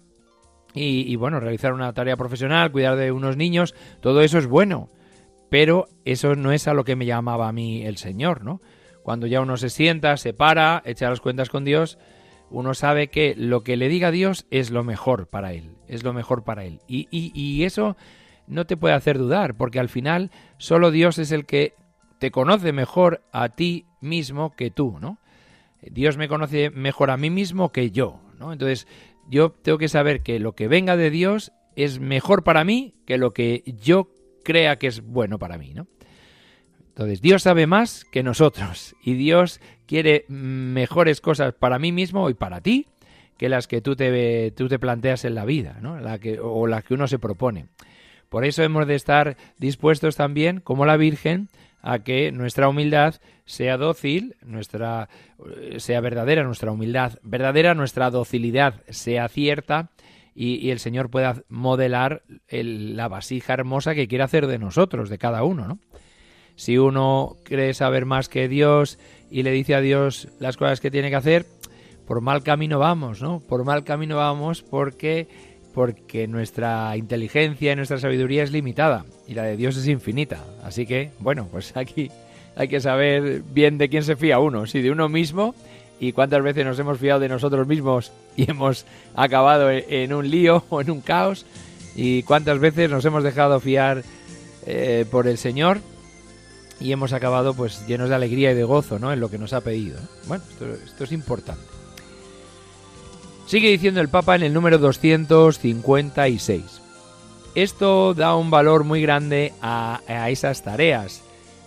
y, 0.72 1.16
bueno, 1.16 1.40
realizar 1.40 1.72
una 1.72 1.92
tarea 1.92 2.16
profesional, 2.16 2.70
cuidar 2.70 2.96
de 2.96 3.10
unos 3.10 3.36
niños, 3.36 3.74
todo 4.00 4.22
eso 4.22 4.38
es 4.38 4.46
bueno, 4.46 4.88
pero 5.50 5.88
eso 6.04 6.36
no 6.36 6.52
es 6.52 6.68
a 6.68 6.74
lo 6.74 6.84
que 6.84 6.96
me 6.96 7.06
llamaba 7.06 7.48
a 7.48 7.52
mí 7.52 7.84
el 7.84 7.96
Señor, 7.96 8.44
¿no? 8.44 8.60
Cuando 9.02 9.26
ya 9.26 9.40
uno 9.40 9.56
se 9.56 9.70
sienta, 9.70 10.16
se 10.16 10.32
para, 10.32 10.82
echa 10.84 11.10
las 11.10 11.20
cuentas 11.20 11.48
con 11.48 11.64
Dios, 11.64 11.98
uno 12.50 12.74
sabe 12.74 13.08
que 13.08 13.34
lo 13.36 13.62
que 13.62 13.76
le 13.76 13.88
diga 13.88 14.10
Dios 14.10 14.46
es 14.50 14.70
lo 14.70 14.84
mejor 14.84 15.28
para 15.28 15.52
él, 15.52 15.76
es 15.88 16.04
lo 16.04 16.12
mejor 16.12 16.44
para 16.44 16.64
él. 16.64 16.80
Y, 16.86 17.08
y, 17.10 17.64
eso 17.64 17.96
no 18.46 18.66
te 18.66 18.76
puede 18.76 18.94
hacer 18.94 19.18
dudar, 19.18 19.56
porque 19.56 19.80
al 19.80 19.88
final 19.88 20.30
solo 20.58 20.90
Dios 20.90 21.18
es 21.18 21.32
el 21.32 21.46
que 21.46 21.74
te 22.20 22.30
conoce 22.30 22.72
mejor 22.72 23.22
a 23.32 23.48
ti 23.48 23.86
mismo 24.00 24.54
que 24.54 24.70
tú, 24.70 24.98
¿no? 25.00 25.18
Dios 25.80 26.18
me 26.18 26.28
conoce 26.28 26.68
mejor 26.68 27.10
a 27.10 27.16
mí 27.16 27.30
mismo 27.30 27.72
que 27.72 27.90
yo, 27.90 28.20
¿no? 28.38 28.52
Entonces, 28.52 28.86
yo 29.26 29.50
tengo 29.50 29.78
que 29.78 29.88
saber 29.88 30.22
que 30.22 30.38
lo 30.38 30.52
que 30.52 30.68
venga 30.68 30.96
de 30.96 31.10
Dios 31.10 31.50
es 31.76 31.98
mejor 31.98 32.44
para 32.44 32.62
mí 32.62 32.94
que 33.06 33.16
lo 33.16 33.32
que 33.32 33.62
yo 33.82 34.10
crea 34.44 34.76
que 34.76 34.86
es 34.86 35.00
bueno 35.00 35.38
para 35.38 35.56
mí, 35.56 35.72
¿no? 35.72 35.86
Entonces, 36.88 37.22
Dios 37.22 37.42
sabe 37.42 37.66
más 37.66 38.04
que 38.04 38.22
nosotros 38.22 38.94
y 39.02 39.14
Dios 39.14 39.58
quiere 39.86 40.26
mejores 40.28 41.22
cosas 41.22 41.54
para 41.54 41.78
mí 41.78 41.90
mismo 41.90 42.28
y 42.28 42.34
para 42.34 42.60
ti 42.60 42.86
que 43.38 43.48
las 43.48 43.66
que 43.66 43.80
tú 43.80 43.96
te, 43.96 44.50
tú 44.50 44.68
te 44.68 44.78
planteas 44.78 45.24
en 45.24 45.34
la 45.34 45.46
vida, 45.46 45.78
¿no? 45.80 45.98
La 45.98 46.18
que, 46.18 46.38
o 46.38 46.66
las 46.66 46.84
que 46.84 46.92
uno 46.92 47.08
se 47.08 47.18
propone. 47.18 47.68
Por 48.28 48.44
eso 48.44 48.62
hemos 48.62 48.86
de 48.86 48.94
estar 48.94 49.38
dispuestos 49.56 50.16
también, 50.16 50.60
como 50.60 50.84
la 50.84 50.98
Virgen, 50.98 51.48
a 51.82 52.00
que 52.00 52.32
nuestra 52.32 52.68
humildad 52.68 53.16
sea 53.44 53.76
dócil, 53.76 54.36
nuestra 54.42 55.08
eh, 55.60 55.80
sea 55.80 56.00
verdadera, 56.00 56.44
nuestra 56.44 56.70
humildad 56.70 57.18
verdadera, 57.22 57.74
nuestra 57.74 58.10
docilidad 58.10 58.82
sea 58.88 59.28
cierta 59.28 59.90
y, 60.34 60.70
el 60.70 60.78
Señor 60.78 61.10
pueda 61.10 61.42
modelar 61.48 62.22
la 62.48 63.08
vasija 63.08 63.52
hermosa 63.52 63.94
que 63.94 64.08
quiere 64.08 64.24
hacer 64.24 64.46
de 64.46 64.58
nosotros, 64.58 65.10
de 65.10 65.18
cada 65.18 65.42
uno, 65.42 65.66
¿no? 65.66 65.78
Si 66.54 66.78
uno 66.78 67.36
cree 67.42 67.74
saber 67.74 68.04
más 68.06 68.28
que 68.28 68.48
Dios 68.48 68.98
y 69.30 69.42
le 69.42 69.50
dice 69.50 69.74
a 69.74 69.80
Dios 69.80 70.28
las 70.38 70.56
cosas 70.56 70.80
que 70.80 70.90
tiene 70.90 71.10
que 71.10 71.16
hacer, 71.16 71.46
por 72.06 72.20
mal 72.20 72.42
camino 72.42 72.78
vamos, 72.78 73.22
¿no? 73.22 73.40
Por 73.40 73.64
mal 73.64 73.84
camino 73.84 74.16
vamos 74.16 74.62
porque 74.62 75.28
porque 75.74 76.26
nuestra 76.26 76.96
inteligencia 76.96 77.72
y 77.72 77.76
nuestra 77.76 77.98
sabiduría 77.98 78.42
es 78.42 78.52
limitada 78.52 79.04
y 79.26 79.34
la 79.34 79.44
de 79.44 79.56
Dios 79.56 79.76
es 79.76 79.86
infinita. 79.86 80.44
Así 80.64 80.86
que, 80.86 81.10
bueno, 81.20 81.48
pues 81.50 81.72
aquí 81.76 82.10
hay 82.56 82.68
que 82.68 82.80
saber 82.80 83.42
bien 83.52 83.78
de 83.78 83.88
quién 83.88 84.02
se 84.02 84.16
fía 84.16 84.38
uno, 84.38 84.66
si 84.66 84.82
de 84.82 84.90
uno 84.90 85.08
mismo 85.08 85.54
y 86.00 86.12
cuántas 86.12 86.42
veces 86.42 86.64
nos 86.64 86.78
hemos 86.78 86.98
fiado 86.98 87.20
de 87.20 87.28
nosotros 87.28 87.66
mismos 87.66 88.12
y 88.36 88.50
hemos 88.50 88.86
acabado 89.14 89.70
e-, 89.70 90.04
en 90.04 90.12
un 90.12 90.28
lío 90.28 90.64
o 90.70 90.80
en 90.80 90.90
un 90.90 91.00
caos 91.00 91.46
y 91.94 92.22
cuántas 92.22 92.58
veces 92.58 92.90
nos 92.90 93.04
hemos 93.04 93.22
dejado 93.22 93.60
fiar 93.60 94.02
eh, 94.66 95.04
por 95.10 95.26
el 95.28 95.38
Señor 95.38 95.80
y 96.80 96.92
hemos 96.92 97.12
acabado 97.12 97.54
pues 97.54 97.86
llenos 97.86 98.08
de 98.08 98.14
alegría 98.14 98.52
y 98.52 98.54
de 98.54 98.64
gozo, 98.64 98.98
¿no? 98.98 99.12
En 99.12 99.20
lo 99.20 99.30
que 99.30 99.38
nos 99.38 99.52
ha 99.52 99.60
pedido. 99.60 99.98
Bueno, 100.26 100.42
esto, 100.50 101.04
es 101.04 101.12
importante. 101.12 101.69
Sigue 103.50 103.68
diciendo 103.68 104.00
el 104.00 104.08
Papa 104.08 104.36
en 104.36 104.44
el 104.44 104.52
número 104.52 104.78
256. 104.78 106.62
Esto 107.56 108.14
da 108.14 108.36
un 108.36 108.48
valor 108.48 108.84
muy 108.84 109.02
grande 109.02 109.52
a, 109.60 110.02
a 110.06 110.30
esas 110.30 110.62
tareas, 110.62 111.24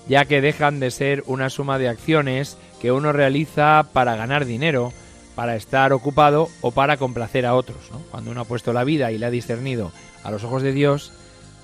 ya 0.08 0.24
que 0.24 0.40
dejan 0.40 0.80
de 0.80 0.92
ser 0.92 1.26
una 1.28 1.50
suma 1.50 1.78
de 1.78 1.90
acciones 1.90 2.58
que 2.80 2.94
uno 2.94 3.12
realiza 3.12 3.90
para 3.92 4.16
ganar 4.16 4.46
dinero, 4.46 4.94
para 5.36 5.58
estar 5.58 5.92
ocupado 5.92 6.48
o 6.62 6.72
para 6.72 6.96
complacer 6.96 7.46
a 7.46 7.54
otros. 7.54 7.92
Cuando 8.12 8.32
uno 8.32 8.40
ha 8.40 8.46
puesto 8.46 8.72
la 8.72 8.86
vida 8.86 9.12
y 9.12 9.18
la 9.18 9.28
ha 9.28 9.30
discernido 9.30 9.92
a 10.24 10.32
los 10.32 10.46
ojos 10.46 10.64
de 10.64 10.72
Dios, 10.72 11.12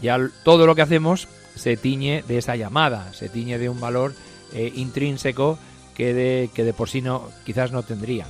ya 0.02 0.20
todo 0.44 0.68
lo 0.68 0.76
que 0.76 0.82
hacemos 0.82 1.30
se 1.56 1.78
tiñe 1.78 2.26
de 2.28 2.40
esa 2.40 2.58
llamada, 2.58 3.14
se 3.14 3.30
tiñe 3.30 3.58
de 3.58 3.70
un 3.70 3.80
valor 3.80 4.14
eh, 4.52 4.70
intrínseco 4.76 5.58
que 5.96 6.14
de, 6.14 6.50
que 6.54 6.66
de 6.66 6.74
por 6.74 6.90
sí 6.90 7.02
no, 7.02 7.30
quizás 7.46 7.72
no 7.72 7.84
tendría. 7.84 8.26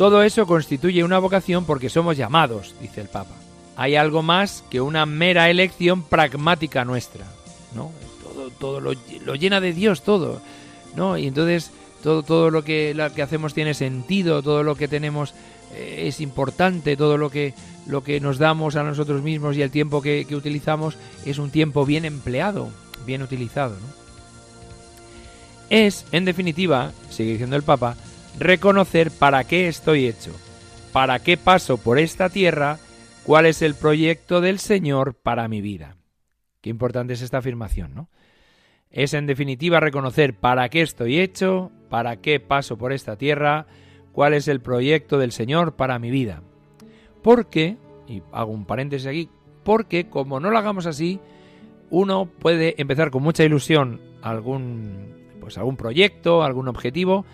Todo 0.00 0.22
eso 0.22 0.46
constituye 0.46 1.04
una 1.04 1.18
vocación 1.18 1.66
porque 1.66 1.90
somos 1.90 2.16
llamados, 2.16 2.74
dice 2.80 3.02
el 3.02 3.08
Papa. 3.08 3.34
Hay 3.76 3.96
algo 3.96 4.22
más 4.22 4.64
que 4.70 4.80
una 4.80 5.04
mera 5.04 5.50
elección 5.50 6.04
pragmática 6.04 6.86
nuestra, 6.86 7.26
¿no? 7.74 7.92
Todo, 8.22 8.48
todo 8.48 8.80
lo, 8.80 8.92
lo 9.26 9.34
llena 9.34 9.60
de 9.60 9.74
Dios, 9.74 10.00
todo, 10.00 10.40
¿no? 10.96 11.18
Y 11.18 11.26
entonces 11.26 11.70
todo, 12.02 12.22
todo 12.22 12.50
lo, 12.50 12.64
que, 12.64 12.94
lo 12.94 13.12
que 13.12 13.20
hacemos 13.20 13.52
tiene 13.52 13.74
sentido, 13.74 14.42
todo 14.42 14.62
lo 14.62 14.74
que 14.74 14.88
tenemos 14.88 15.34
eh, 15.74 16.04
es 16.06 16.22
importante, 16.22 16.96
todo 16.96 17.18
lo 17.18 17.28
que, 17.28 17.52
lo 17.86 18.02
que 18.02 18.20
nos 18.20 18.38
damos 18.38 18.76
a 18.76 18.82
nosotros 18.82 19.20
mismos 19.20 19.54
y 19.58 19.60
el 19.60 19.70
tiempo 19.70 20.00
que, 20.00 20.26
utilizamos 20.30 20.96
es 21.26 21.36
un 21.36 21.50
tiempo 21.50 21.84
bien 21.84 22.06
empleado, 22.06 22.70
bien 23.04 23.20
utilizado. 23.20 23.76
Es, 25.68 26.06
en 26.10 26.24
definitiva, 26.24 26.90
sigue 27.10 27.32
diciendo 27.32 27.56
el 27.56 27.64
Papa, 27.64 27.96
reconocer 28.40 29.10
para 29.10 29.44
qué 29.44 29.68
estoy 29.68 30.06
hecho, 30.06 30.32
para 30.92 31.18
qué 31.20 31.36
paso 31.36 31.76
por 31.76 31.98
esta 31.98 32.30
tierra, 32.30 32.78
cuál 33.22 33.44
es 33.46 33.60
el 33.60 33.74
proyecto 33.74 34.40
del 34.40 34.58
Señor 34.58 35.14
para 35.14 35.46
mi 35.46 35.60
vida. 35.60 35.96
Qué 36.62 36.70
importante 36.70 37.12
es 37.12 37.22
esta 37.22 37.38
afirmación, 37.38 37.94
¿no? 37.94 38.08
Es 38.90 39.14
en 39.14 39.26
definitiva 39.26 39.78
reconocer 39.78 40.34
para 40.34 40.68
qué 40.70 40.80
estoy 40.80 41.20
hecho, 41.20 41.70
para 41.90 42.16
qué 42.16 42.40
paso 42.40 42.76
por 42.76 42.92
esta 42.92 43.16
tierra, 43.16 43.66
cuál 44.12 44.34
es 44.34 44.48
el 44.48 44.60
proyecto 44.60 45.18
del 45.18 45.32
Señor 45.32 45.76
para 45.76 45.98
mi 45.98 46.10
vida. 46.10 46.42
Porque, 47.22 47.76
y 48.08 48.22
hago 48.32 48.52
un 48.52 48.64
paréntesis 48.64 49.06
aquí, 49.06 49.28
porque 49.62 50.08
como 50.08 50.40
no 50.40 50.50
lo 50.50 50.58
hagamos 50.58 50.86
así, 50.86 51.20
uno 51.90 52.26
puede 52.26 52.74
empezar 52.80 53.10
con 53.10 53.22
mucha 53.22 53.44
ilusión 53.44 54.00
algún 54.22 55.20
pues 55.40 55.56
algún 55.58 55.76
proyecto, 55.76 56.42
algún 56.42 56.68
objetivo 56.68 57.24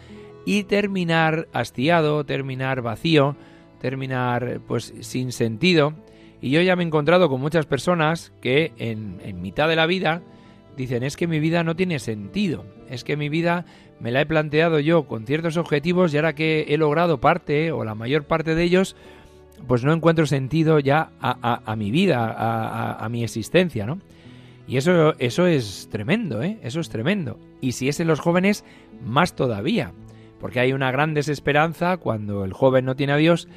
y 0.47 0.65
terminar 0.65 1.49
hastiado, 1.53 2.25
terminar 2.25 2.81
vacío, 2.81 3.37
terminar 3.81 4.61
pues 4.67 4.95
sin 5.00 5.33
sentido. 5.33 5.93
Y 6.41 6.50
yo 6.50 6.62
ya 6.62 6.76
me 6.76 6.85
he 6.85 6.87
encontrado 6.87 7.29
con 7.29 7.41
muchas 7.41 7.67
personas 7.67 8.33
que 8.41 8.73
en, 8.79 9.19
mitad 9.43 9.69
de 9.69 9.76
la 9.76 9.87
vida 9.87 10.23
dicen 10.76 11.03
es 11.03 11.17
que 11.17 11.26
mi 11.26 11.41
vida 11.41 11.65
no 11.65 11.75
tiene 11.75 11.99
sentido, 11.99 12.65
es 12.89 13.02
que 13.02 13.17
mi 13.17 13.28
vida 13.28 13.67
me 13.99 14.13
la 14.13 14.21
he 14.21 14.26
planteado 14.26 14.78
yo 14.78 15.06
con 15.06 15.26
ciertos 15.26 15.56
objetivos 15.56 16.15
y 16.15 16.19
ahora 16.19 16.35
que 16.35 16.67
he 16.69 16.76
logrado 16.76 17.21
parte 17.21 17.73
o 17.73 17.82
la 17.82 17.95
mayor 17.95 18.25
parte 18.25 18.54
de 18.54 18.63
ellos, 18.63 18.95
pues 19.67 19.85
no 19.85 19.93
encuentro 19.93 20.26
sentido 20.26 20.78
ya 20.78 21.11
a, 21.21 21.75
mi 21.76 21.91
vida, 21.91 22.35
a, 23.02 23.09
mi 23.09 23.25
existencia, 23.25 23.87
¿no? 23.87 23.99
Y 24.69 24.76
eso, 24.76 25.15
eso 25.19 25.47
es 25.47 25.89
tremendo, 25.91 26.43
¿eh? 26.43 26.59
Eso 26.63 26.80
es 26.80 26.91
tremendo. 26.91 27.39
Y 27.61 27.73
si 27.73 27.89
es 27.89 28.00
en 28.00 28.09
los 28.09 28.21
jóvenes, 28.21 28.65
más 29.02 29.35
todavía. 29.35 29.93
Porque 30.40 30.60
hay 30.60 30.72
una 30.72 30.90
gran 30.90 31.14
desesperanza 31.14 31.96
cuando 31.96 32.44
el 32.44 32.52
joven 32.52 32.84
no 32.84 32.96
tiene 32.96 33.12
a 33.14 33.16
Dios 33.16 33.49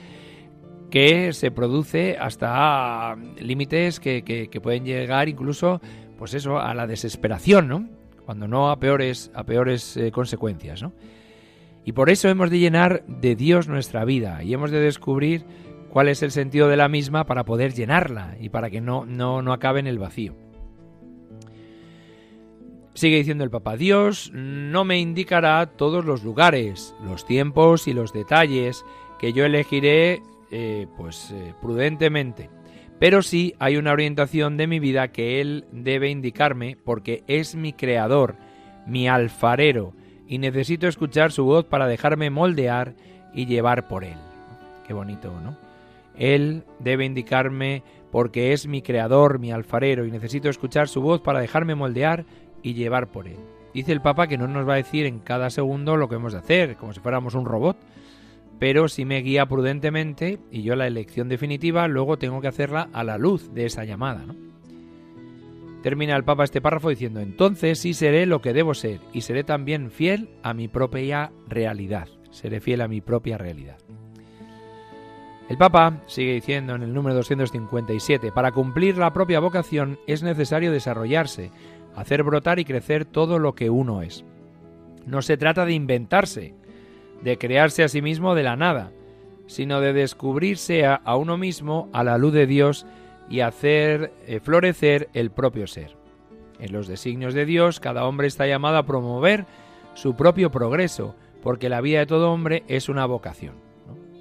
que 0.90 1.34
se 1.34 1.52
produce 1.52 2.18
hasta 2.20 3.16
límites 3.40 4.00
que, 4.00 4.24
que 4.24 4.62
pueden 4.62 4.86
llegar 4.86 5.30
incluso, 5.30 5.82
pues 6.18 6.34
eso, 6.34 6.60
a 6.60 6.74
la 6.74 6.88
desesperación, 6.88 7.68
¿no? 7.68 8.00
cuando 8.30 8.48
no 8.48 8.70
a 8.70 8.80
peores, 8.80 9.32
a 9.34 9.44
peores 9.44 9.98
eh, 9.98 10.12
consecuencias. 10.12 10.84
¿no? 10.84 10.94
Y 11.84 11.94
por 11.94 12.12
eso 12.12 12.30
hemos 12.30 12.52
de 12.52 12.60
llenar 12.60 13.04
de 13.08 13.36
Dios 13.36 13.68
nuestra 13.68 14.06
vida 14.06 14.44
y 14.44 14.54
hemos 14.54 14.70
de 14.70 14.80
descubrir 14.80 15.46
cuál 15.90 16.10
es 16.10 16.22
el 16.22 16.30
sentido 16.30 16.68
de 16.68 16.78
la 16.78 16.90
misma 16.90 17.26
para 17.26 17.44
poder 17.44 17.74
llenarla 17.74 18.36
y 18.40 18.50
para 18.50 18.70
que 18.70 18.82
no, 18.82 19.04
no, 19.04 19.42
no 19.42 19.52
acabe 19.52 19.80
en 19.80 19.88
el 19.88 19.98
vacío. 19.98 20.36
Sigue 23.00 23.16
diciendo 23.16 23.46
el 23.46 23.50
Papa, 23.50 23.78
Dios 23.78 24.30
no 24.34 24.84
me 24.84 25.00
indicará 25.00 25.66
todos 25.68 26.04
los 26.04 26.22
lugares, 26.26 26.94
los 27.02 27.26
tiempos 27.26 27.88
y 27.88 27.94
los 27.94 28.12
detalles 28.12 28.84
que 29.20 29.32
yo 29.32 29.46
elegiré 29.46 30.22
eh, 30.52 30.86
pues 30.98 31.32
eh, 31.32 31.54
prudentemente 31.62 32.50
pero 33.00 33.22
sí 33.22 33.56
hay 33.58 33.78
una 33.78 33.94
orientación 33.94 34.58
de 34.58 34.68
mi 34.68 34.80
vida 34.80 35.14
que 35.14 35.40
Él 35.40 35.64
debe 35.72 36.10
indicarme 36.10 36.76
porque 36.84 37.24
es 37.28 37.56
mi 37.56 37.72
creador, 37.72 38.36
mi 38.86 39.08
alfarero, 39.08 39.94
y 40.28 40.38
necesito 40.38 40.86
escuchar 40.86 41.32
su 41.32 41.46
voz 41.46 41.64
para 41.64 41.88
dejarme 41.88 42.30
moldear 42.30 42.96
y 43.34 43.46
llevar 43.46 43.88
por 43.88 44.04
Él. 44.04 44.18
Qué 44.86 44.94
bonito, 44.94 45.40
¿no? 45.40 45.58
Él 46.18 46.66
debe 46.80 47.06
indicarme 47.06 47.82
porque 48.12 48.52
es 48.52 48.68
mi 48.68 48.82
creador, 48.82 49.40
mi 49.40 49.54
alfarero, 49.54 50.06
y 50.06 50.12
necesito 50.12 50.50
escuchar 50.50 50.90
su 50.90 51.02
voz 51.02 51.22
para 51.22 51.40
dejarme 51.40 51.76
moldear 51.76 52.26
y 52.64 52.74
llevar 52.74 53.12
por 53.12 53.28
Él. 53.28 53.38
Dice 53.74 53.92
el 53.92 54.02
Papa 54.02 54.28
que 54.28 54.38
no 54.38 54.48
nos 54.48 54.68
va 54.68 54.74
a 54.74 54.78
decir 54.78 55.06
en 55.06 55.20
cada 55.20 55.50
segundo 55.50 55.96
lo 55.96 56.10
que 56.10 56.16
hemos 56.16 56.34
de 56.34 56.40
hacer, 56.40 56.76
como 56.76 56.94
si 56.94 57.00
fuéramos 57.00 57.36
un 57.36 57.46
robot, 57.46 57.78
pero 58.60 58.88
si 58.88 59.06
me 59.06 59.22
guía 59.22 59.46
prudentemente 59.46 60.40
y 60.52 60.64
yo 60.64 60.76
la 60.76 60.88
elección 60.88 61.30
definitiva 61.30 61.88
luego 61.88 62.18
tengo 62.18 62.42
que 62.42 62.48
hacerla 62.48 62.90
a 62.94 63.04
la 63.04 63.18
luz 63.18 63.54
de 63.54 63.66
esa 63.66 63.86
llamada. 63.86 64.26
Termina 65.82 66.16
el 66.18 66.26
Papa 66.26 66.44
este 66.44 66.60
párrafo 66.60 66.90
diciendo, 66.90 67.22
entonces 67.22 67.80
sí 67.80 67.94
seré 67.94 68.26
lo 68.26 68.42
que 68.42 68.52
debo 68.52 68.74
ser 68.74 69.00
y 69.14 69.22
seré 69.22 69.46
también 69.46 69.92
fiel 69.92 70.30
a 70.44 70.54
mi 70.54 70.68
propia 70.68 71.32
realidad. 71.48 72.10
Seré 72.32 72.60
fiel 72.60 72.82
a 72.82 72.90
mi 72.90 73.00
propia 73.00 73.38
realidad. 73.38 73.78
El 75.48 75.58
Papa 75.58 76.04
sigue 76.06 76.34
diciendo 76.34 76.76
en 76.76 76.84
el 76.84 76.94
número 76.94 77.16
257, 77.16 78.32
para 78.32 78.52
cumplir 78.52 78.98
la 78.98 79.14
propia 79.14 79.40
vocación 79.40 79.98
es 80.06 80.22
necesario 80.22 80.72
desarrollarse, 80.72 81.50
hacer 81.96 82.24
brotar 82.24 82.60
y 82.60 82.66
crecer 82.66 83.06
todo 83.06 83.40
lo 83.40 83.56
que 83.56 83.70
uno 83.70 84.02
es. 84.02 84.26
No 85.06 85.22
se 85.22 85.38
trata 85.38 85.66
de 85.66 85.74
inventarse, 85.74 86.54
de 87.22 87.38
crearse 87.38 87.84
a 87.84 87.90
sí 87.90 88.02
mismo 88.02 88.36
de 88.36 88.44
la 88.44 88.56
nada, 88.56 88.92
sino 89.48 89.82
de 89.82 89.94
descubrirse 89.94 90.86
a, 90.86 91.02
uno 91.16 91.38
mismo 91.38 91.90
a 91.92 92.04
la 92.04 92.18
luz 92.18 92.34
de 92.34 92.46
Dios 92.46 92.86
y 93.30 93.40
hacer 93.40 94.14
eh, 94.28 94.40
florecer 94.40 95.10
el 95.14 95.32
propio 95.32 95.68
ser. 95.68 95.98
En 96.60 96.74
los 96.74 96.88
designios 96.88 97.34
de 97.34 97.46
Dios, 97.46 97.80
cada 97.80 98.06
hombre 98.06 98.28
está 98.28 98.46
llamado 98.46 98.78
a 98.78 98.86
promover 98.86 99.46
su 99.94 100.16
propio 100.16 100.52
progreso, 100.52 101.16
porque 101.42 101.70
la 101.70 101.82
vida 101.82 102.00
de 102.00 102.06
todo 102.06 102.32
hombre 102.32 102.64
es 102.68 102.90
una 102.90 103.06
vocación. 103.06 103.56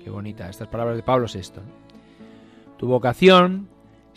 Qué 0.02 0.11
bonita 0.11 0.48
estas 0.48 0.68
palabras 0.68 0.96
de 0.96 1.02
Pablo 1.02 1.26
VI. 1.33 1.61
Tu 2.78 2.87
vocación 2.87 3.68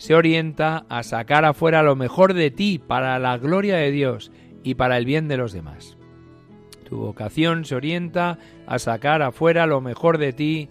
se 0.02 0.16
orienta 0.16 0.84
a 0.88 1.04
sacar 1.04 1.44
afuera 1.44 1.84
lo 1.84 1.94
mejor 1.94 2.34
de 2.34 2.50
ti 2.50 2.80
para 2.84 3.16
la 3.20 3.38
gloria 3.38 3.76
de 3.76 3.92
Dios 3.92 4.32
y 4.64 4.74
para 4.74 4.96
el 4.96 5.04
bien 5.04 5.28
de 5.28 5.36
los 5.36 5.52
demás. 5.52 5.96
Tu 6.88 6.96
vocación 6.96 7.64
se 7.64 7.76
orienta 7.76 8.36
a 8.66 8.80
sacar 8.80 9.22
afuera 9.22 9.64
lo 9.68 9.80
mejor 9.80 10.18
de 10.18 10.32
ti 10.32 10.68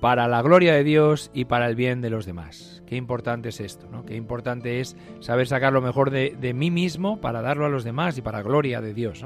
para 0.00 0.28
la 0.28 0.40
gloria 0.40 0.72
de 0.72 0.84
Dios 0.84 1.32
y 1.34 1.46
para 1.46 1.66
el 1.66 1.74
bien 1.74 2.00
de 2.00 2.10
los 2.10 2.26
demás. 2.26 2.84
Qué 2.86 2.94
importante 2.94 3.48
es 3.48 3.58
esto, 3.58 3.88
¿no? 3.90 4.06
Qué 4.06 4.14
importante 4.14 4.78
es 4.78 4.96
saber 5.18 5.48
sacar 5.48 5.72
lo 5.72 5.82
mejor 5.82 6.10
de, 6.10 6.54
mí 6.54 6.70
mismo 6.70 7.20
para 7.20 7.42
darlo 7.42 7.66
a 7.66 7.70
los 7.70 7.82
demás 7.82 8.16
y 8.18 8.22
para 8.22 8.38
la 8.38 8.44
gloria 8.44 8.80
de 8.80 8.94
Dios. 8.94 9.24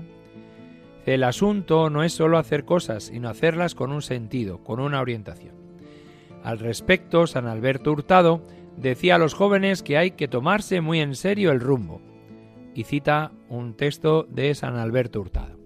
El 1.05 1.23
asunto 1.23 1.91
no 1.91 2.03
es 2.03 2.14
solo 2.14 2.38
hacer 2.38 2.64
cosas, 2.64 3.03
sino 3.03 3.29
hacerlas 3.29 3.75
con 3.75 3.93
un 3.93 4.01
sentido, 4.01 4.64
con 4.64 4.81
una 4.81 5.03
orientación. 5.03 5.55
Al 6.43 6.59
respecto, 6.59 7.27
San 7.27 7.47
Alberto 7.47 7.93
Hurtado 7.93 8.41
decía 8.81 9.17
a 9.17 9.19
los 9.19 9.35
jóvenes 9.35 9.83
que 9.83 9.99
hay 9.99 10.12
que 10.12 10.29
tomarse 10.29 10.81
muy 10.81 11.01
en 11.01 11.14
serio 11.14 11.51
el 11.51 11.61
rumbo. 11.61 12.01
Y 12.75 12.85
cita 12.85 13.33
un 13.49 13.75
texto 13.75 14.25
de 14.25 14.55
San 14.55 14.77
Alberto 14.77 15.21
Hurtado. 15.21 15.59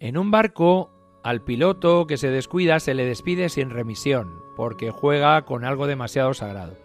En 0.00 0.18
un 0.18 0.30
barco, 0.30 0.90
al 1.22 1.42
piloto 1.42 2.06
que 2.06 2.16
se 2.16 2.30
descuida 2.30 2.80
se 2.80 2.94
le 2.94 3.06
despide 3.06 3.48
sin 3.48 3.70
remisión, 3.70 4.30
porque 4.56 4.90
juega 4.90 5.44
con 5.44 5.64
algo 5.64 5.86
demasiado 5.86 6.34
sagrado. 6.34 6.76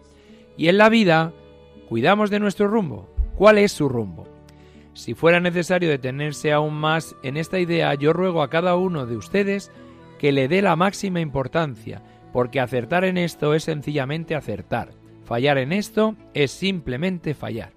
Y 0.58 0.68
en 0.68 0.78
la 0.78 0.90
vida, 0.90 1.34
cuidamos 1.88 2.30
de 2.30 2.40
nuestro 2.40 2.68
rumbo. 2.68 3.10
¿Cuál 3.36 3.58
es 3.58 3.72
su 3.72 3.90
rumbo? 3.90 4.28
Si 4.94 5.14
fuera 5.14 5.40
necesario 5.40 5.90
detenerse 5.90 6.52
aún 6.52 6.76
más 6.76 7.16
en 7.24 7.38
esta 7.38 7.60
idea, 7.60 7.94
yo 7.96 8.14
ruego 8.14 8.44
a 8.44 8.50
cada 8.50 8.76
uno 8.76 9.06
de 9.06 9.18
ustedes 9.18 9.72
que 10.20 10.32
le 10.32 10.48
dé 10.48 10.62
la 10.62 10.76
máxima 10.76 11.22
importancia, 11.22 12.04
porque 12.34 12.60
acertar 12.60 13.06
en 13.06 13.18
esto 13.18 13.54
es 13.54 13.64
sencillamente 13.64 14.36
acertar. 14.36 14.99
Fallar 15.30 15.60
en 15.60 15.74
esto 15.74 16.16
es 16.34 16.50
simplemente 16.50 17.36
fallar. 17.36 17.70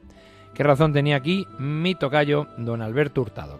¿Qué 0.55 0.62
razón 0.62 0.95
tenía 0.95 1.17
aquí 1.17 1.47
mi 1.59 1.95
tocayo, 1.95 2.47
don 2.57 2.81
Alberto 2.81 3.21
Hurtado? 3.21 3.59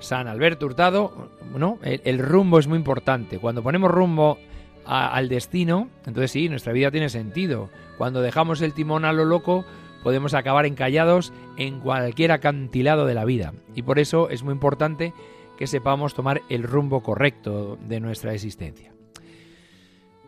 San 0.00 0.26
Alberto 0.26 0.66
Hurtado, 0.66 1.30
¿no? 1.56 1.78
El, 1.82 2.18
rumbo 2.18 2.58
es 2.58 2.66
muy 2.66 2.76
importante. 2.76 3.38
Cuando 3.38 3.62
ponemos 3.62 3.92
rumbo 3.92 4.36
al 4.84 5.28
destino, 5.28 5.90
entonces 5.98 6.32
sí, 6.32 6.48
nuestra 6.48 6.72
vida 6.72 6.90
tiene 6.90 7.08
sentido. 7.08 7.70
Cuando 7.98 8.20
dejamos 8.20 8.60
el 8.62 8.74
timón 8.74 9.04
a 9.04 9.12
lo 9.12 9.24
loco, 9.24 9.64
podemos 10.02 10.34
acabar 10.34 10.66
encallados 10.66 11.32
en 11.56 11.78
cualquier 11.78 12.32
acantilado 12.32 13.06
de 13.06 13.14
la 13.14 13.24
vida. 13.24 13.54
Y 13.76 13.82
por 13.82 14.00
eso 14.00 14.28
es 14.28 14.42
muy 14.42 14.54
importante 14.54 15.14
que 15.56 15.68
sepamos 15.68 16.14
tomar 16.14 16.42
el 16.48 16.64
rumbo 16.64 17.00
correcto 17.04 17.78
de 17.86 18.00
nuestra 18.00 18.34
existencia. 18.34 18.93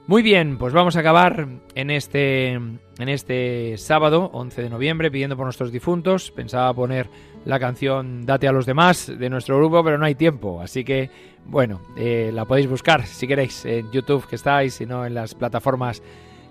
Muy 0.08 0.22
bien, 0.22 0.56
pues 0.56 0.72
vamos 0.72 0.94
a 0.94 1.00
acabar 1.00 1.48
en 1.74 1.90
este, 1.90 2.52
en 2.52 2.78
este 3.00 3.76
sábado, 3.76 4.30
11 4.32 4.62
de 4.62 4.70
noviembre, 4.70 5.10
pidiendo 5.10 5.36
por 5.36 5.46
nuestros 5.46 5.72
difuntos. 5.72 6.30
Pensaba 6.30 6.72
poner 6.72 7.08
la 7.44 7.58
canción 7.58 8.24
Date 8.24 8.46
a 8.46 8.52
los 8.52 8.66
demás 8.66 9.12
de 9.18 9.28
nuestro 9.28 9.56
grupo, 9.56 9.82
pero 9.82 9.98
no 9.98 10.04
hay 10.04 10.14
tiempo. 10.14 10.60
Así 10.62 10.84
que, 10.84 11.10
bueno, 11.44 11.80
eh, 11.98 12.30
la 12.32 12.44
podéis 12.44 12.68
buscar 12.68 13.04
si 13.04 13.26
queréis 13.26 13.64
en 13.64 13.90
YouTube 13.90 14.28
que 14.28 14.36
estáis, 14.36 14.74
si 14.74 14.86
no 14.86 15.04
en 15.04 15.12
las 15.12 15.34
plataformas 15.34 16.00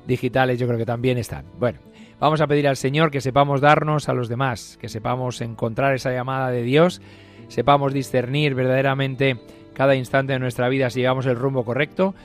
digitales 0.05 0.59
yo 0.59 0.67
creo 0.67 0.77
que 0.77 0.85
también 0.85 1.17
están. 1.17 1.45
Bueno, 1.57 1.79
vamos 2.19 2.41
a 2.41 2.47
pedir 2.47 2.67
al 2.67 2.75
Señor 2.75 3.09
que 3.09 3.21
sepamos 3.21 3.61
darnos 3.61 4.09
a 4.09 4.13
los 4.13 4.27
demás, 4.27 4.77
que 4.81 4.89
sepamos 4.89 5.39
encontrar 5.39 5.95
esa 5.95 6.11
llamada 6.11 6.51
de 6.51 6.63
Dios, 6.63 7.01
sepamos 7.47 7.93
discernir 7.93 8.53
verdaderamente 8.53 9.39
cada 9.73 9.95
instante 9.95 10.33
de 10.33 10.39
nuestra 10.39 10.67
vida 10.67 10.89
si 10.89 10.99
llevamos 10.99 11.25
el 11.25 11.37
rumbo 11.37 11.63
correcto 11.63 12.15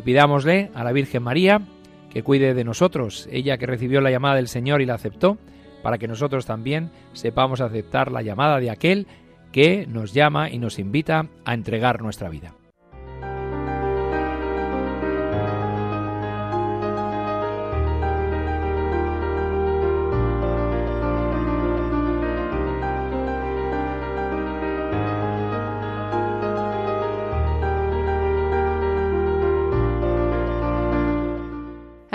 y 0.00 0.02
pidámosle 0.02 0.70
a 0.74 0.82
la 0.82 0.92
Virgen 0.92 1.22
María 1.22 1.60
que 2.08 2.22
cuide 2.22 2.54
de 2.54 2.64
nosotros, 2.64 3.28
ella 3.30 3.58
que 3.58 3.66
recibió 3.66 4.00
la 4.00 4.10
llamada 4.10 4.36
del 4.36 4.48
Señor 4.48 4.80
y 4.80 4.86
la 4.86 4.94
aceptó, 4.94 5.36
para 5.82 5.98
que 5.98 6.08
nosotros 6.08 6.46
también 6.46 6.90
sepamos 7.12 7.60
aceptar 7.60 8.10
la 8.10 8.22
llamada 8.22 8.60
de 8.60 8.70
aquel 8.70 9.06
que 9.52 9.86
nos 9.86 10.14
llama 10.14 10.48
y 10.48 10.58
nos 10.58 10.78
invita 10.78 11.28
a 11.44 11.52
entregar 11.52 12.00
nuestra 12.00 12.30
vida. 12.30 12.54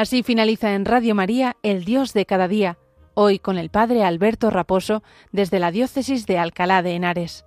Así 0.05 0.21
finaliza 0.21 0.75
en 0.75 0.85
Radio 0.85 1.15
María 1.15 1.57
El 1.63 1.83
Dios 1.83 2.13
de 2.13 2.27
cada 2.27 2.47
día, 2.47 2.77
hoy 3.15 3.39
con 3.39 3.57
el 3.57 3.71
Padre 3.71 4.03
Alberto 4.03 4.51
Raposo 4.51 5.01
desde 5.31 5.57
la 5.57 5.71
Diócesis 5.71 6.27
de 6.27 6.37
Alcalá 6.37 6.83
de 6.83 6.91
Henares. 6.91 7.43